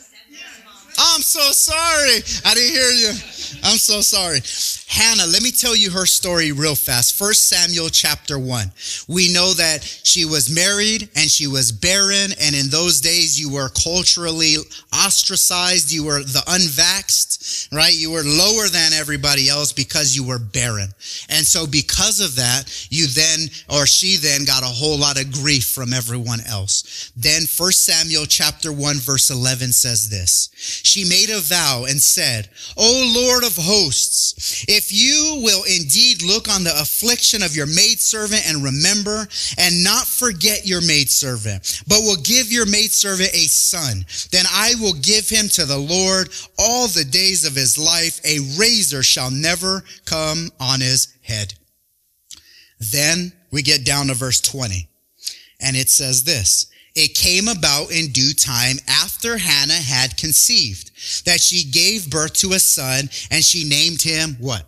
[1.17, 2.21] I'm so sorry.
[2.45, 3.09] I didn't hear you.
[3.65, 4.41] I'm so sorry.
[4.89, 7.19] Hannah, let me tell you her story real fast.
[7.19, 8.71] First Samuel chapter one.
[9.09, 12.31] We know that she was married and she was barren.
[12.41, 14.55] And in those days, you were culturally
[14.95, 15.91] ostracized.
[15.91, 17.93] You were the unvaxxed, right?
[17.93, 20.89] You were lower than everybody else because you were barren.
[21.29, 25.33] And so because of that, you then, or she then got a whole lot of
[25.33, 27.11] grief from everyone else.
[27.17, 30.51] Then First Samuel chapter one, verse 11 says this.
[30.57, 36.49] She made a vow and said, O Lord of hosts, if you will indeed look
[36.49, 42.21] on the affliction of your maidservant and remember and not forget your maidservant, but will
[42.23, 47.05] give your maidservant a son, then I will give him to the Lord all the
[47.05, 48.21] days of his life.
[48.25, 51.55] A razor shall never come on his head.
[52.79, 54.89] Then we get down to verse 20
[55.61, 56.67] and it says this,
[56.97, 60.91] it came about in due time after Hannah had conceived
[61.27, 64.65] that she gave birth to a son and she named him what?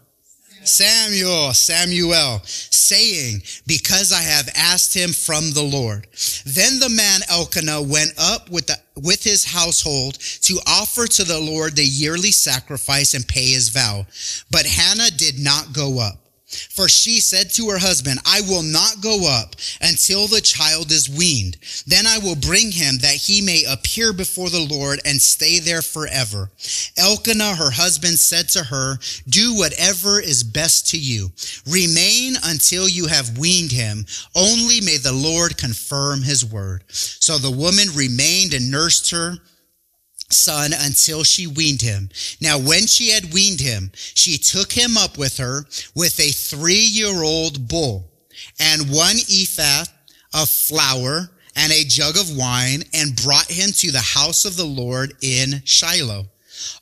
[0.64, 6.06] Samuel, Samuel, saying, because I have asked him from the Lord.
[6.44, 11.40] Then the man Elkanah went up with the, with his household to offer to the
[11.40, 14.06] Lord the yearly sacrifice and pay his vow.
[14.50, 16.27] But Hannah did not go up.
[16.48, 21.08] For she said to her husband, I will not go up until the child is
[21.08, 21.58] weaned.
[21.86, 25.82] Then I will bring him that he may appear before the Lord and stay there
[25.82, 26.50] forever.
[26.96, 31.32] Elkanah, her husband, said to her, Do whatever is best to you.
[31.66, 34.06] Remain until you have weaned him.
[34.34, 36.84] Only may the Lord confirm his word.
[36.88, 39.38] So the woman remained and nursed her
[40.30, 42.10] son until she weaned him.
[42.40, 46.74] Now, when she had weaned him, she took him up with her with a three
[46.74, 48.10] year old bull
[48.58, 49.84] and one ephah
[50.34, 54.64] of flour and a jug of wine and brought him to the house of the
[54.64, 56.26] Lord in Shiloh.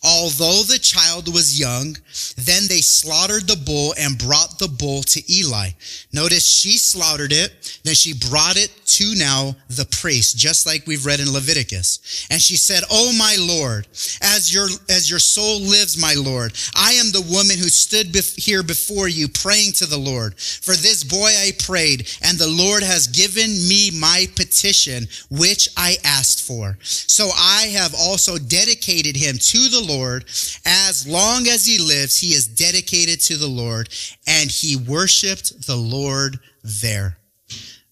[0.02, 1.96] Although the child was young,
[2.36, 5.70] then they slaughtered the bull and brought the bull to Eli.
[6.12, 11.06] Notice she slaughtered it, then she brought it to now the priest, just like we've
[11.06, 12.26] read in Leviticus.
[12.30, 13.86] And she said, Oh my Lord,
[14.22, 18.38] as your, as your soul lives, my Lord, I am the woman who stood bef-
[18.38, 20.38] here before you praying to the Lord.
[20.38, 25.96] For this boy I prayed, and the Lord has given me my petition, which I
[26.04, 26.78] asked for.
[26.82, 30.24] So I have also dedicated him to the Lord.
[30.64, 33.88] As long as he lives, he is dedicated to the Lord
[34.26, 37.18] and he worshiped the Lord there.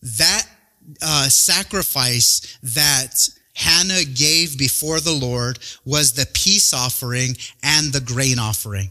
[0.02, 0.46] That
[1.02, 8.38] uh, sacrifice that Hannah gave before the Lord was the peace offering and the grain
[8.38, 8.90] offering.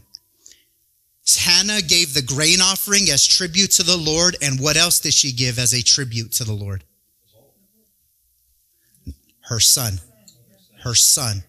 [1.38, 4.36] Hannah gave the grain offering as tribute to the Lord.
[4.42, 6.84] And what else did she give as a tribute to the Lord?
[9.42, 10.00] Her son.
[10.82, 11.44] Her son.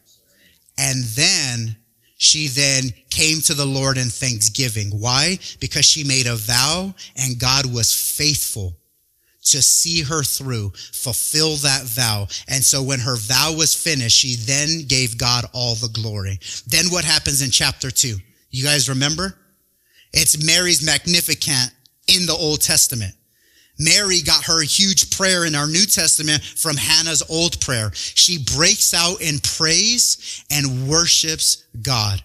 [0.77, 1.77] And then
[2.17, 4.89] she then came to the Lord in thanksgiving.
[4.89, 5.39] Why?
[5.59, 8.77] Because she made a vow and God was faithful
[9.45, 12.27] to see her through, fulfill that vow.
[12.47, 16.39] And so when her vow was finished, she then gave God all the glory.
[16.67, 18.17] Then what happens in chapter two?
[18.49, 19.37] You guys remember?
[20.13, 21.71] It's Mary's Magnificat
[22.07, 23.13] in the Old Testament.
[23.77, 27.91] Mary got her huge prayer in our New Testament from Hannah's old prayer.
[27.93, 32.23] She breaks out in praise and worships God.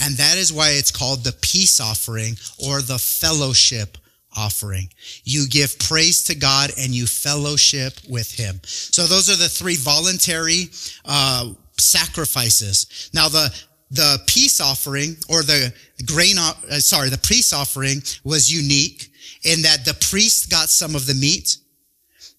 [0.00, 2.34] And that is why it's called the peace offering
[2.64, 3.98] or the fellowship
[4.36, 4.88] offering.
[5.24, 8.60] You give praise to God and you fellowship with Him.
[8.64, 10.70] So those are the three voluntary
[11.04, 13.10] uh, sacrifices.
[13.12, 13.54] Now the
[13.90, 15.72] the peace offering or the
[16.04, 19.07] grain, uh, sorry, the peace offering was unique
[19.44, 21.56] in that the priest got some of the meat,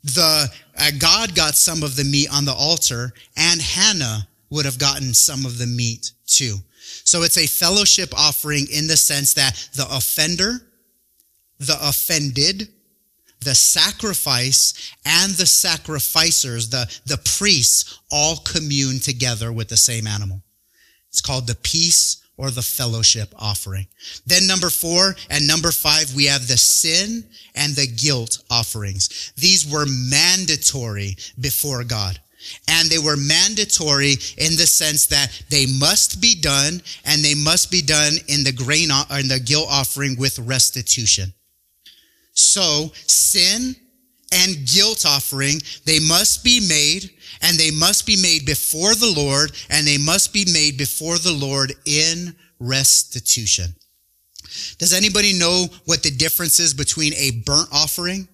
[0.03, 4.79] the uh, God got some of the meat on the altar, and Hannah would have
[4.79, 6.55] gotten some of the meat too.
[7.03, 10.61] So it's a fellowship offering in the sense that the offender,
[11.59, 12.69] the offended,
[13.41, 20.41] the sacrifice and the sacrificers, the, the priests all commune together with the same animal.
[21.09, 23.85] It's called the peace or the fellowship offering.
[24.25, 29.33] Then number four and number five, we have the sin and the guilt offerings.
[29.35, 32.17] These were mandatory before God.
[32.69, 37.69] And they were mandatory in the sense that they must be done and they must
[37.69, 41.33] be done in the grain or in the guilt offering with restitution.
[42.31, 43.75] So sin
[44.31, 47.11] and guilt offering, they must be made
[47.41, 51.33] and they must be made before the Lord and they must be made before the
[51.33, 53.73] Lord in restitution.
[54.77, 58.27] Does anybody know what the difference is between a burnt offering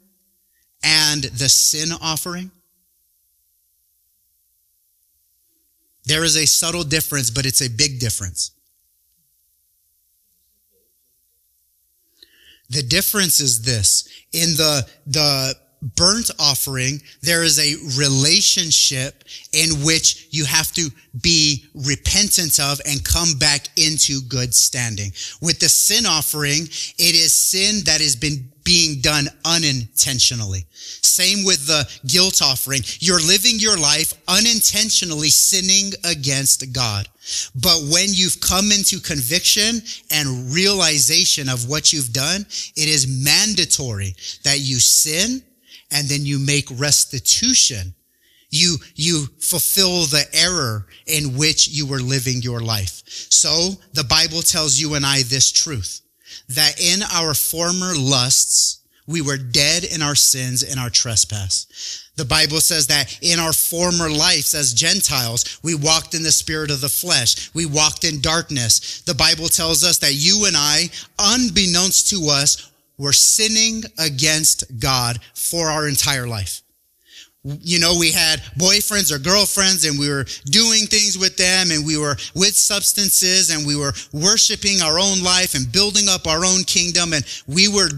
[0.84, 2.52] and the sin offering?
[6.06, 8.52] There is a subtle difference, but it's a big difference.
[12.70, 14.08] The difference is this.
[14.32, 15.56] In the, the
[15.96, 19.24] burnt offering, there is a relationship
[19.54, 20.90] in which you have to
[21.22, 25.12] be repentant of and come back into good standing.
[25.42, 30.66] With the sin offering, it is sin that has been being done unintentionally.
[30.72, 32.82] Same with the guilt offering.
[33.00, 37.08] You're living your life unintentionally sinning against God.
[37.56, 39.82] But when you've come into conviction
[40.12, 42.42] and realization of what you've done,
[42.76, 45.44] it is mandatory that you sin
[45.92, 47.94] and then you make restitution.
[48.50, 53.04] You, you fulfill the error in which you were living your life.
[53.06, 56.02] So the Bible tells you and I this truth
[56.50, 62.02] that in our former lusts, We were dead in our sins and our trespass.
[62.16, 66.72] The Bible says that in our former lives as Gentiles, we walked in the spirit
[66.72, 67.54] of the flesh.
[67.54, 69.02] We walked in darkness.
[69.02, 75.20] The Bible tells us that you and I, unbeknownst to us, were sinning against God
[75.34, 76.62] for our entire life
[77.46, 81.86] you know, we had boyfriends or girlfriends and we were doing things with them and
[81.86, 86.44] we were with substances and we were worshiping our own life and building up our
[86.44, 87.90] own kingdom and we were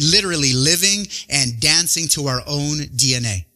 [0.00, 3.46] literally living and dancing to our own DNA.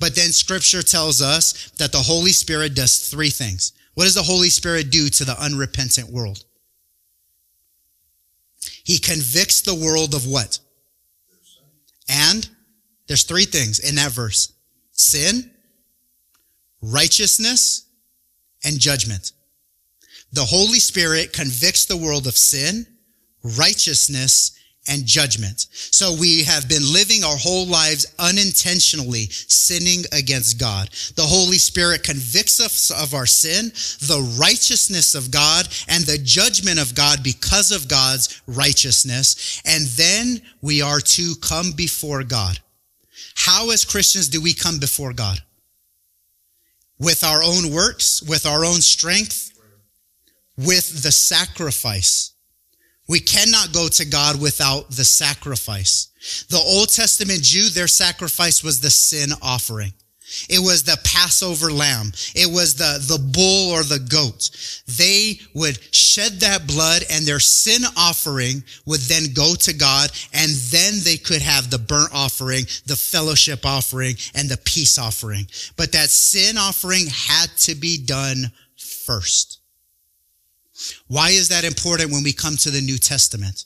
[0.00, 3.72] But then scripture tells us that the Holy Spirit does three things.
[3.94, 6.44] What does the Holy Spirit do to the unrepentant world?
[8.88, 10.58] He convicts the world of what?
[12.08, 12.48] And
[13.06, 14.54] there's three things in that verse.
[14.92, 15.50] Sin,
[16.80, 17.86] righteousness,
[18.64, 19.32] and judgment.
[20.32, 22.86] The Holy Spirit convicts the world of sin,
[23.58, 24.57] righteousness,
[24.88, 25.66] and judgment.
[25.70, 30.88] So we have been living our whole lives unintentionally sinning against God.
[31.14, 33.66] The Holy Spirit convicts us of our sin,
[34.00, 39.62] the righteousness of God, and the judgment of God because of God's righteousness.
[39.66, 42.58] And then we are to come before God.
[43.34, 45.38] How as Christians do we come before God?
[46.98, 49.52] With our own works, with our own strength,
[50.56, 52.32] with the sacrifice
[53.08, 56.08] we cannot go to God without the sacrifice.
[56.50, 59.92] The Old Testament Jew, their sacrifice was the sin offering.
[60.50, 62.12] It was the Passover lamb.
[62.34, 64.50] It was the, the bull or the goat.
[64.86, 70.50] They would shed that blood and their sin offering would then go to God and
[70.70, 75.46] then they could have the burnt offering, the fellowship offering, and the peace offering.
[75.76, 79.60] But that sin offering had to be done first.
[81.08, 83.64] Why is that important when we come to the New Testament?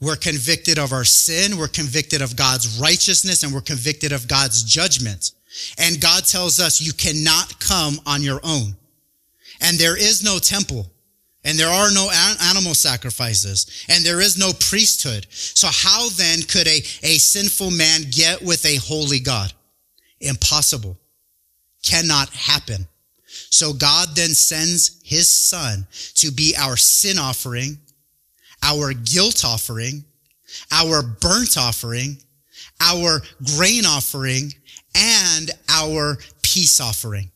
[0.00, 4.62] We're convicted of our sin, we're convicted of God's righteousness, and we're convicted of God's
[4.62, 5.32] judgment.
[5.78, 8.76] And God tells us you cannot come on your own.
[9.60, 10.90] And there is no temple.
[11.44, 12.10] And there are no
[12.50, 15.26] animal sacrifices and there is no priesthood.
[15.30, 19.52] So how then could a, a sinful man get with a holy God?
[20.20, 20.98] Impossible.
[21.84, 22.86] Cannot happen.
[23.50, 27.78] So God then sends his son to be our sin offering,
[28.62, 30.04] our guilt offering,
[30.72, 32.18] our burnt offering,
[32.80, 33.20] our
[33.56, 34.52] grain offering,
[34.94, 37.30] and our peace offering.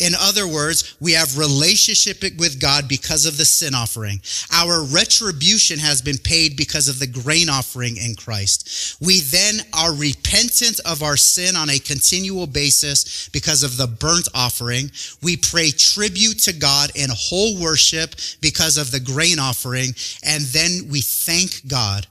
[0.00, 4.20] In other words, we have relationship with God because of the sin offering.
[4.50, 8.96] Our retribution has been paid because of the grain offering in Christ.
[9.00, 14.28] We then are repentant of our sin on a continual basis because of the burnt
[14.34, 14.90] offering.
[15.22, 19.94] We pray tribute to God in whole worship because of the grain offering.
[20.24, 22.06] And then we thank God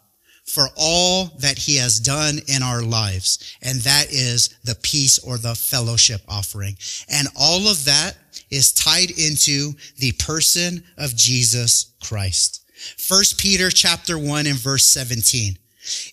[0.50, 3.56] for all that he has done in our lives.
[3.62, 6.76] And that is the peace or the fellowship offering.
[7.08, 8.18] And all of that
[8.50, 12.66] is tied into the person of Jesus Christ.
[12.98, 15.58] First Peter chapter one and verse 17.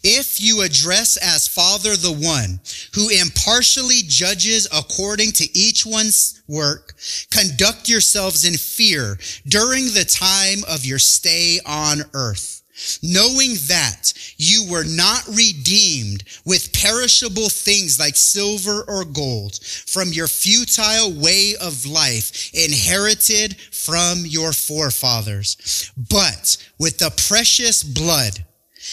[0.02, 2.60] If you address as Father the one
[2.94, 6.94] who impartially judges according to each one's work,
[7.30, 12.62] conduct yourselves in fear during the time of your stay on earth
[13.02, 20.28] knowing that you were not redeemed with perishable things like silver or gold from your
[20.28, 28.44] futile way of life inherited from your forefathers, but with the precious blood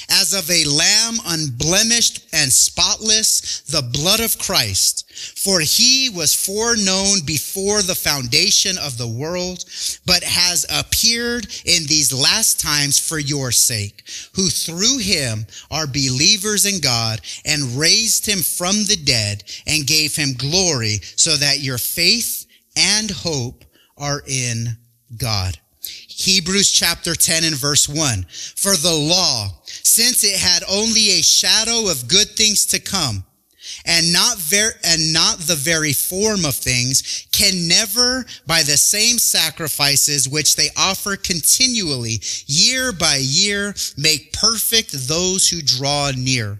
[0.10, 5.12] as of a lamb unblemished and spotless, the blood of Christ.
[5.14, 9.66] For he was foreknown before the foundation of the world,
[10.06, 14.04] but has appeared in these last times for your sake,
[14.36, 20.16] who through him are believers in God and raised him from the dead and gave
[20.16, 23.64] him glory so that your faith and hope
[23.98, 24.78] are in
[25.18, 25.58] God.
[26.08, 28.26] Hebrews chapter 10 and verse 1.
[28.56, 29.50] For the law,
[29.84, 33.24] since it had only a shadow of good things to come,
[33.86, 39.18] and not ver- and not the very form of things, can never, by the same
[39.18, 46.60] sacrifices which they offer continually, year by year, make perfect those who draw near.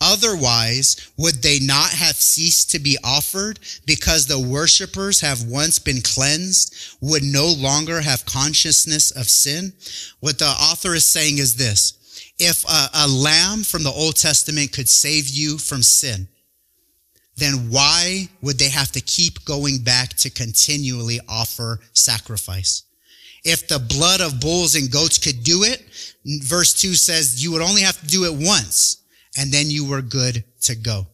[0.00, 6.02] Otherwise, would they not have ceased to be offered because the worshippers have once been
[6.02, 9.72] cleansed, would no longer have consciousness of sin?
[10.20, 11.95] What the author is saying is this.
[12.38, 16.28] If a, a lamb from the Old Testament could save you from sin,
[17.36, 22.84] then why would they have to keep going back to continually offer sacrifice?
[23.44, 25.84] If the blood of bulls and goats could do it,
[26.44, 29.02] verse two says you would only have to do it once
[29.38, 31.06] and then you were good to go.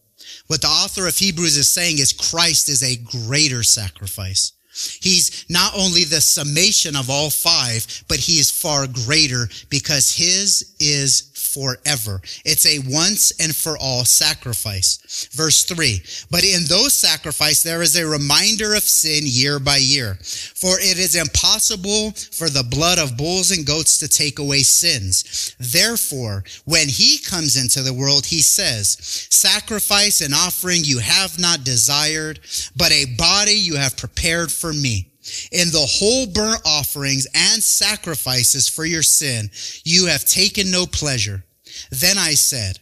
[0.47, 4.53] What the author of Hebrews is saying is Christ is a greater sacrifice.
[4.73, 10.75] He's not only the summation of all five, but he is far greater because his
[10.81, 12.21] is forever.
[12.45, 15.29] It's a once and for all sacrifice.
[15.33, 16.03] Verse three.
[16.31, 20.19] But in those sacrifices, there is a reminder of sin year by year.
[20.23, 25.55] For it is impossible for the blood of bulls and goats to take away sins.
[25.59, 28.97] Therefore, when he comes into the world, he says,
[29.31, 32.41] sacrifice and offering you have not desired,
[32.77, 35.12] but a body you have prepared for me.
[35.53, 39.51] In the whole burnt offerings and sacrifices for your sin,
[39.85, 41.45] you have taken no pleasure.
[41.91, 42.81] Then I said,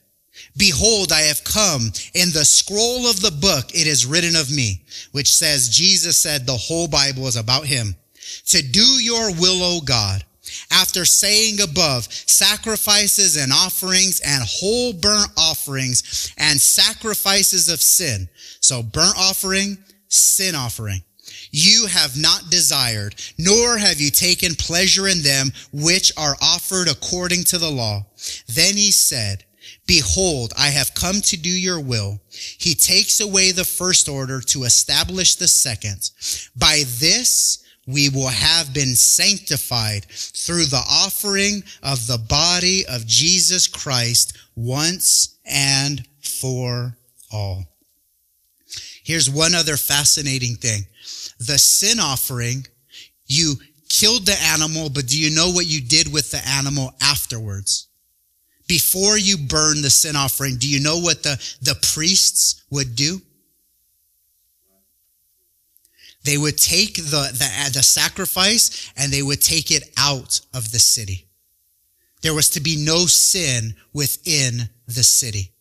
[0.56, 1.92] Behold, I have come.
[2.14, 4.82] In the scroll of the book, it is written of me,
[5.12, 7.94] which says, Jesus said the whole Bible is about him.
[8.46, 10.24] To do your will, O God.
[10.72, 18.28] After saying above, sacrifices and offerings and whole burnt offerings and sacrifices of sin.
[18.60, 19.78] So burnt offering,
[20.08, 21.02] sin offering
[21.50, 27.44] you have not desired, nor have you taken pleasure in them which are offered according
[27.44, 28.06] to the law.
[28.46, 29.44] Then he said,
[29.86, 32.20] Behold, I have come to do your will.
[32.30, 36.10] He takes away the first order to establish the second.
[36.56, 43.66] By this, we will have been sanctified through the offering of the body of Jesus
[43.66, 46.96] Christ once and for
[47.32, 47.64] all.
[49.02, 50.86] Here's one other fascinating thing
[51.38, 52.66] the sin offering,
[53.26, 53.54] you
[53.88, 57.88] killed the animal, but do you know what you did with the animal afterwards?
[58.66, 63.20] Before you burn the sin offering, do you know what the, the priests would do?
[66.22, 70.78] They would take the, the, the sacrifice and they would take it out of the
[70.78, 71.26] city.
[72.22, 75.52] There was to be no sin within the city.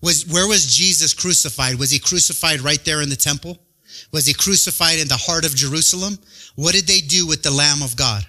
[0.00, 1.78] Was, where was Jesus crucified?
[1.78, 3.58] Was he crucified right there in the temple?
[4.12, 6.18] Was he crucified in the heart of Jerusalem?
[6.56, 8.26] What did they do with the Lamb of God?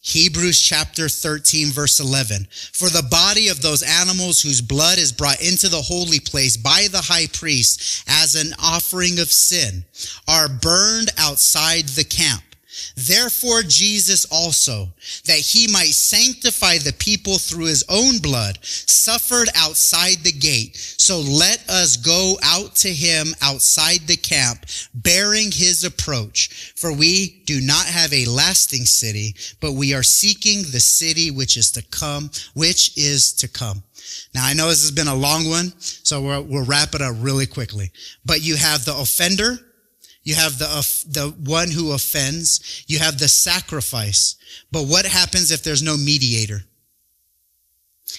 [0.00, 2.46] Hebrews chapter 13 verse 11.
[2.72, 6.86] For the body of those animals whose blood is brought into the holy place by
[6.90, 9.84] the high priest as an offering of sin
[10.26, 12.42] are burned outside the camp.
[12.98, 14.88] Therefore, Jesus also,
[15.26, 20.76] that he might sanctify the people through his own blood, suffered outside the gate.
[20.76, 26.72] So let us go out to him outside the camp, bearing his approach.
[26.74, 31.56] For we do not have a lasting city, but we are seeking the city which
[31.56, 33.84] is to come, which is to come.
[34.34, 37.14] Now I know this has been a long one, so we'll, we'll wrap it up
[37.20, 37.92] really quickly.
[38.24, 39.56] But you have the offender,
[40.28, 42.84] you have the, uh, the one who offends.
[42.86, 44.36] You have the sacrifice.
[44.70, 46.60] But what happens if there's no mediator?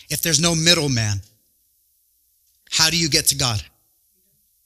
[0.10, 1.22] If there's no middleman?
[2.72, 3.62] How do you get to God?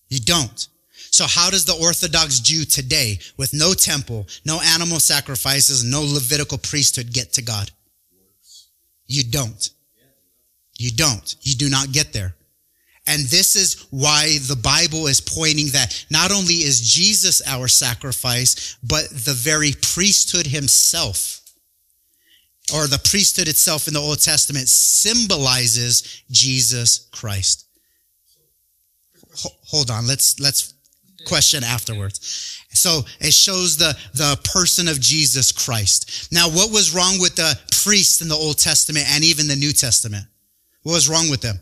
[0.08, 0.70] You don't.
[1.12, 6.58] So how does the Orthodox Jew today, with no temple, no animal sacrifices, no Levitical
[6.58, 7.70] priesthood get to God?
[9.06, 9.70] You don't.
[10.78, 11.36] You don't.
[11.42, 12.36] You do not get there.
[13.06, 18.78] And this is why the Bible is pointing that not only is Jesus our sacrifice,
[18.82, 21.42] but the very priesthood himself,
[22.74, 27.66] or the priesthood itself in the Old Testament symbolizes Jesus Christ.
[29.68, 30.74] Hold on, let's, let's
[31.28, 32.62] question afterwards.
[32.70, 36.32] So it shows the, the person of Jesus Christ.
[36.32, 39.74] Now, what was wrong with the priests in the Old Testament and even the New
[39.74, 40.26] Testament?
[40.84, 41.60] What was wrong with them?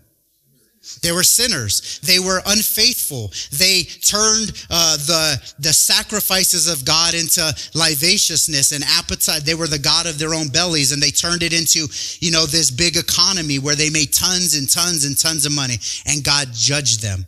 [1.03, 1.99] They were sinners.
[2.03, 3.31] They were unfaithful.
[3.51, 9.43] They turned uh, the the sacrifices of God into licentiousness and appetite.
[9.43, 11.87] They were the god of their own bellies, and they turned it into
[12.19, 15.77] you know this big economy where they made tons and tons and tons of money,
[16.07, 17.27] and God judged them.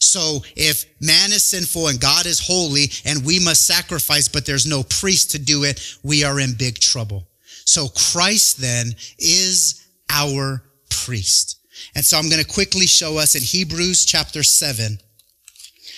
[0.00, 4.66] So if man is sinful and God is holy, and we must sacrifice, but there's
[4.66, 7.28] no priest to do it, we are in big trouble.
[7.66, 11.60] So Christ then is our priest.
[11.94, 14.98] And so I'm going to quickly show us in Hebrews chapter 7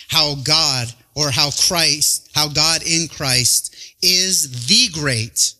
[0.08, 5.54] how God or how Christ, how God in Christ is the great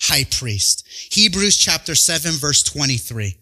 [0.00, 0.86] high priest.
[1.10, 3.36] Hebrews chapter 7 verse 23.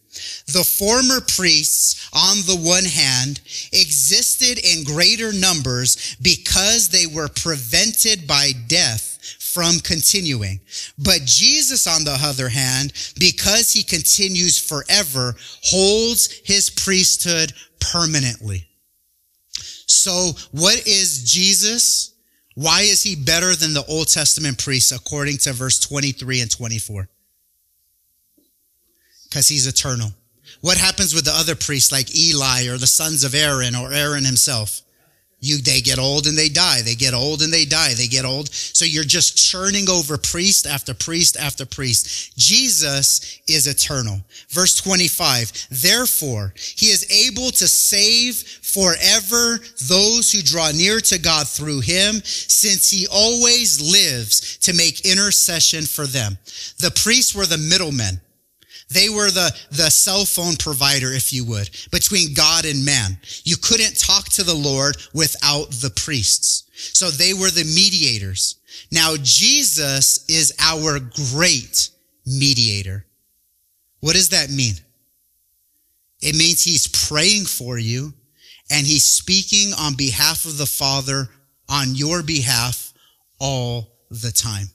[0.46, 3.40] The former priests, on the one hand,
[3.72, 9.15] existed in greater numbers because they were prevented by death
[9.56, 10.60] from continuing.
[10.98, 18.66] But Jesus, on the other hand, because he continues forever, holds his priesthood permanently.
[19.86, 22.12] So what is Jesus?
[22.54, 27.08] Why is he better than the Old Testament priests according to verse 23 and 24?
[29.24, 30.10] Because he's eternal.
[30.60, 34.26] What happens with the other priests like Eli or the sons of Aaron or Aaron
[34.26, 34.82] himself?
[35.38, 36.80] You, they get old and they die.
[36.82, 37.92] They get old and they die.
[37.94, 38.52] They get old.
[38.52, 42.36] So you're just churning over priest after priest after priest.
[42.38, 44.22] Jesus is eternal.
[44.48, 45.68] Verse 25.
[45.70, 52.22] Therefore, he is able to save forever those who draw near to God through him,
[52.24, 56.38] since he always lives to make intercession for them.
[56.78, 58.20] The priests were the middlemen.
[58.88, 63.18] They were the, the cell phone provider, if you would, between God and man.
[63.44, 66.64] You couldn't talk to the Lord without the priests.
[66.92, 68.56] So they were the mediators.
[68.92, 71.90] Now Jesus is our great
[72.26, 73.06] mediator.
[74.00, 74.74] What does that mean?
[76.20, 78.14] It means he's praying for you
[78.70, 81.28] and he's speaking on behalf of the Father
[81.68, 82.92] on your behalf
[83.40, 84.68] all the time.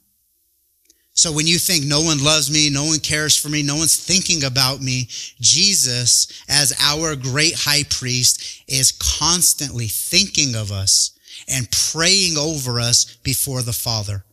[1.13, 3.97] So when you think no one loves me, no one cares for me, no one's
[3.97, 5.07] thinking about me,
[5.39, 11.11] Jesus, as our great high priest, is constantly thinking of us
[11.47, 14.23] and praying over us before the Father.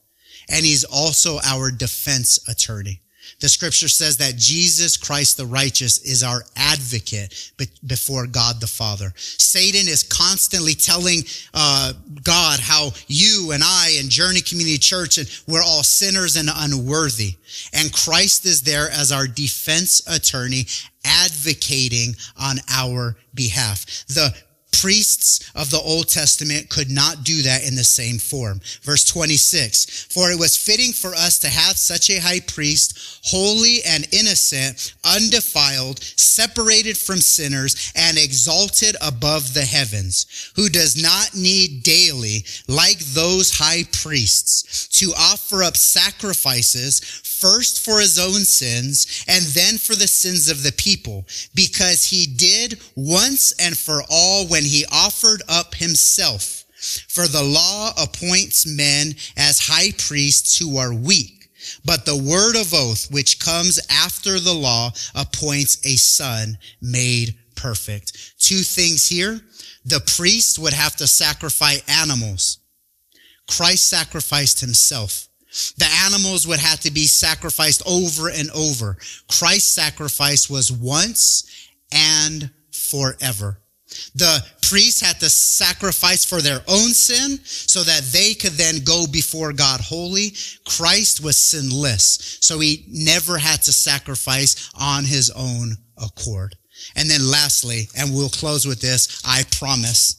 [0.48, 3.02] And he's also our defense attorney.
[3.40, 7.52] The scripture says that Jesus Christ the righteous is our advocate
[7.86, 9.12] before God the Father.
[9.16, 11.22] Satan is constantly telling
[11.54, 11.92] uh,
[12.24, 17.34] God how you and I and Journey Community Church and we're all sinners and unworthy.
[17.72, 20.66] And Christ is there as our defense attorney
[21.04, 23.86] advocating on our behalf.
[24.08, 24.34] The
[24.72, 28.60] priests of the Old Testament could not do that in the same form.
[28.82, 33.78] Verse 26, for it was fitting for us to have such a high priest, holy
[33.86, 41.82] and innocent, undefiled, separated from sinners, and exalted above the heavens, who does not need
[41.82, 49.44] daily, like those high priests, to offer up sacrifices first for his own sins and
[49.46, 54.64] then for the sins of the people, because he did once and for all when
[54.68, 56.64] he offered up himself.
[57.08, 61.50] For the law appoints men as high priests who are weak,
[61.84, 68.34] but the word of oath, which comes after the law, appoints a son made perfect.
[68.38, 69.40] Two things here.
[69.84, 72.58] The priest would have to sacrifice animals.
[73.48, 75.28] Christ sacrificed himself.
[75.78, 78.98] The animals would have to be sacrificed over and over.
[79.28, 83.60] Christ's sacrifice was once and forever.
[84.14, 89.06] The priests had to sacrifice for their own sin so that they could then go
[89.06, 90.32] before God holy.
[90.66, 96.56] Christ was sinless, so he never had to sacrifice on his own accord.
[96.96, 100.16] And then lastly, and we'll close with this, I promise.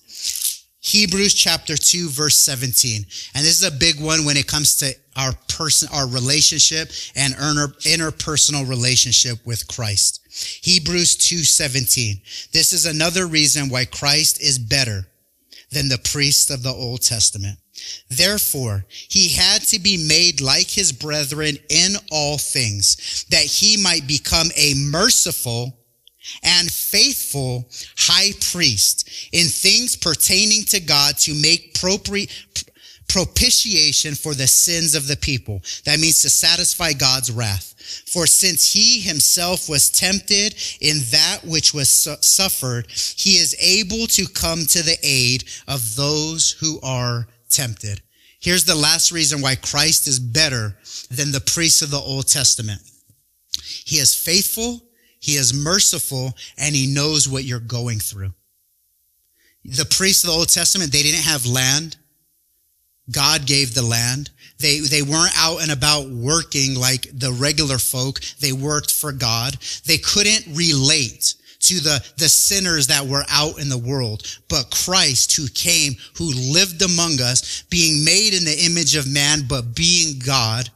[0.81, 3.05] Hebrews chapter 2 verse 17.
[3.35, 7.33] And this is a big one when it comes to our person, our relationship and
[7.33, 10.18] inner interpersonal relationship with Christ.
[10.61, 12.21] Hebrews 2:17.
[12.51, 15.07] This is another reason why Christ is better
[15.71, 17.59] than the priests of the Old Testament.
[18.09, 24.05] Therefore, he had to be made like his brethren in all things, that he might
[24.05, 25.77] become a merciful
[26.43, 31.73] and faithful high priest in things pertaining to God to make
[33.07, 35.63] propitiation for the sins of the people.
[35.85, 37.73] That means to satisfy God's wrath.
[38.11, 44.07] For since he himself was tempted in that which was su- suffered, he is able
[44.07, 48.01] to come to the aid of those who are tempted.
[48.39, 50.77] Here's the last reason why Christ is better
[51.11, 52.81] than the priests of the Old Testament.
[53.85, 54.81] He is faithful,
[55.19, 58.33] he is merciful, and he knows what you're going through.
[59.65, 61.97] The priests of the Old Testament, they didn't have land.
[63.11, 64.29] God gave the land.
[64.59, 68.19] They, they weren't out and about working like the regular folk.
[68.39, 69.57] They worked for God.
[69.85, 74.23] They couldn't relate to the, the sinners that were out in the world.
[74.47, 79.41] But Christ who came, who lived among us, being made in the image of man,
[79.47, 80.69] but being God,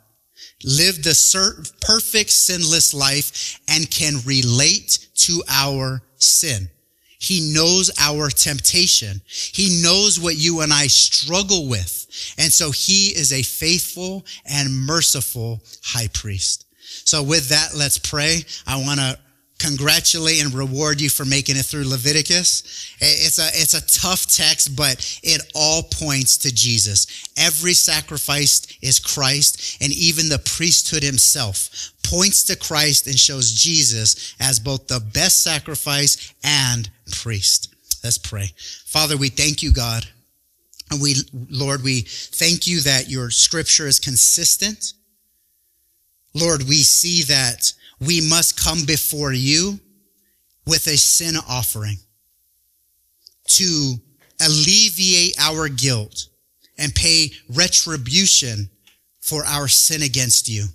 [0.63, 6.69] lived the perfect sinless life and can relate to our sin.
[7.23, 9.21] He knows our temptation.
[9.27, 12.33] He knows what you and I struggle with.
[12.37, 16.65] And so he is a faithful and merciful high priest.
[17.05, 18.41] So with that, let's pray.
[18.67, 19.17] I want to
[19.57, 22.95] congratulate and reward you for making it through Leviticus.
[22.99, 27.07] It's a, it's a tough text, but it all points to Jesus.
[27.37, 34.35] Every sacrifice is Christ and even the priesthood himself points to Christ and shows Jesus
[34.39, 37.73] as both the best sacrifice and priest.
[38.03, 38.53] Let's pray.
[38.85, 40.05] Father, we thank you, God
[40.91, 41.15] And we,
[41.49, 44.93] Lord, we thank you that your scripture is consistent.
[46.35, 49.79] Lord, we see that we must come before you
[50.67, 51.97] with a sin offering
[53.47, 53.95] to
[54.39, 56.27] alleviate our guilt
[56.77, 58.69] and pay retribution
[59.19, 60.65] for our sin against you.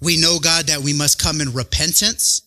[0.00, 2.42] We know, God, that we must come in repentance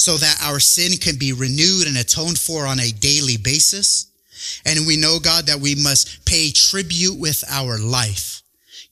[0.00, 4.06] so that our sin can be renewed and atoned for on a daily basis.
[4.64, 8.40] And we know, God, that we must pay tribute with our life,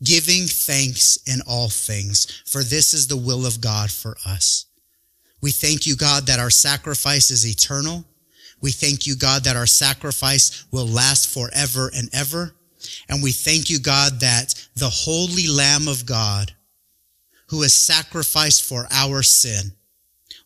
[0.05, 4.67] giving thanks in all things, for this is the will of God for us.
[5.41, 8.05] We thank you, God, that our sacrifice is eternal.
[8.61, 12.55] We thank you, God, that our sacrifice will last forever and ever.
[13.09, 16.53] And we thank you, God, that the holy Lamb of God,
[17.47, 19.73] who is sacrificed for our sin,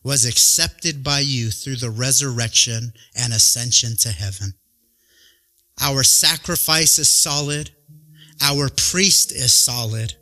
[0.03, 4.53] was accepted by you through the resurrection and ascension to heaven.
[5.81, 7.71] Our sacrifice is solid.
[8.41, 10.15] Our priest is solid.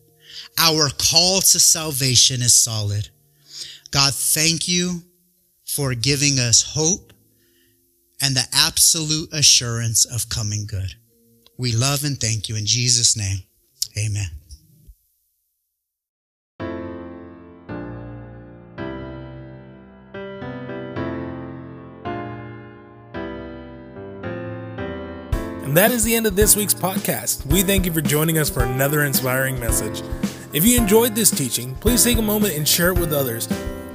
[0.60, 3.10] Our call to salvation is solid.
[3.90, 5.02] God, thank you
[5.66, 7.14] for giving us hope
[8.22, 10.94] and the absolute assurance of coming good.
[11.58, 13.40] We love and thank you in Jesus' name.
[13.98, 14.41] Amen.
[25.78, 27.46] That is the end of this week's podcast.
[27.46, 30.02] We thank you for joining us for another inspiring message.
[30.54, 33.48] If you enjoyed this teaching, please take a moment and share it with others.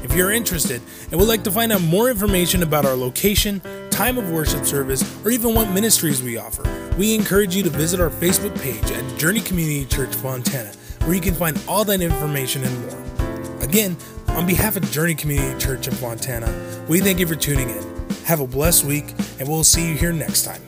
[0.03, 3.61] If you're interested and would like to find out more information about our location,
[3.91, 6.63] time of worship service, or even what ministries we offer,
[6.97, 11.21] we encourage you to visit our Facebook page at Journey Community Church Fontana, where you
[11.21, 13.63] can find all that information and more.
[13.63, 13.97] Again,
[14.29, 16.47] on behalf of Journey Community Church in Fontana,
[16.89, 18.07] we thank you for tuning in.
[18.25, 20.66] Have a blessed week, and we'll see you here next time.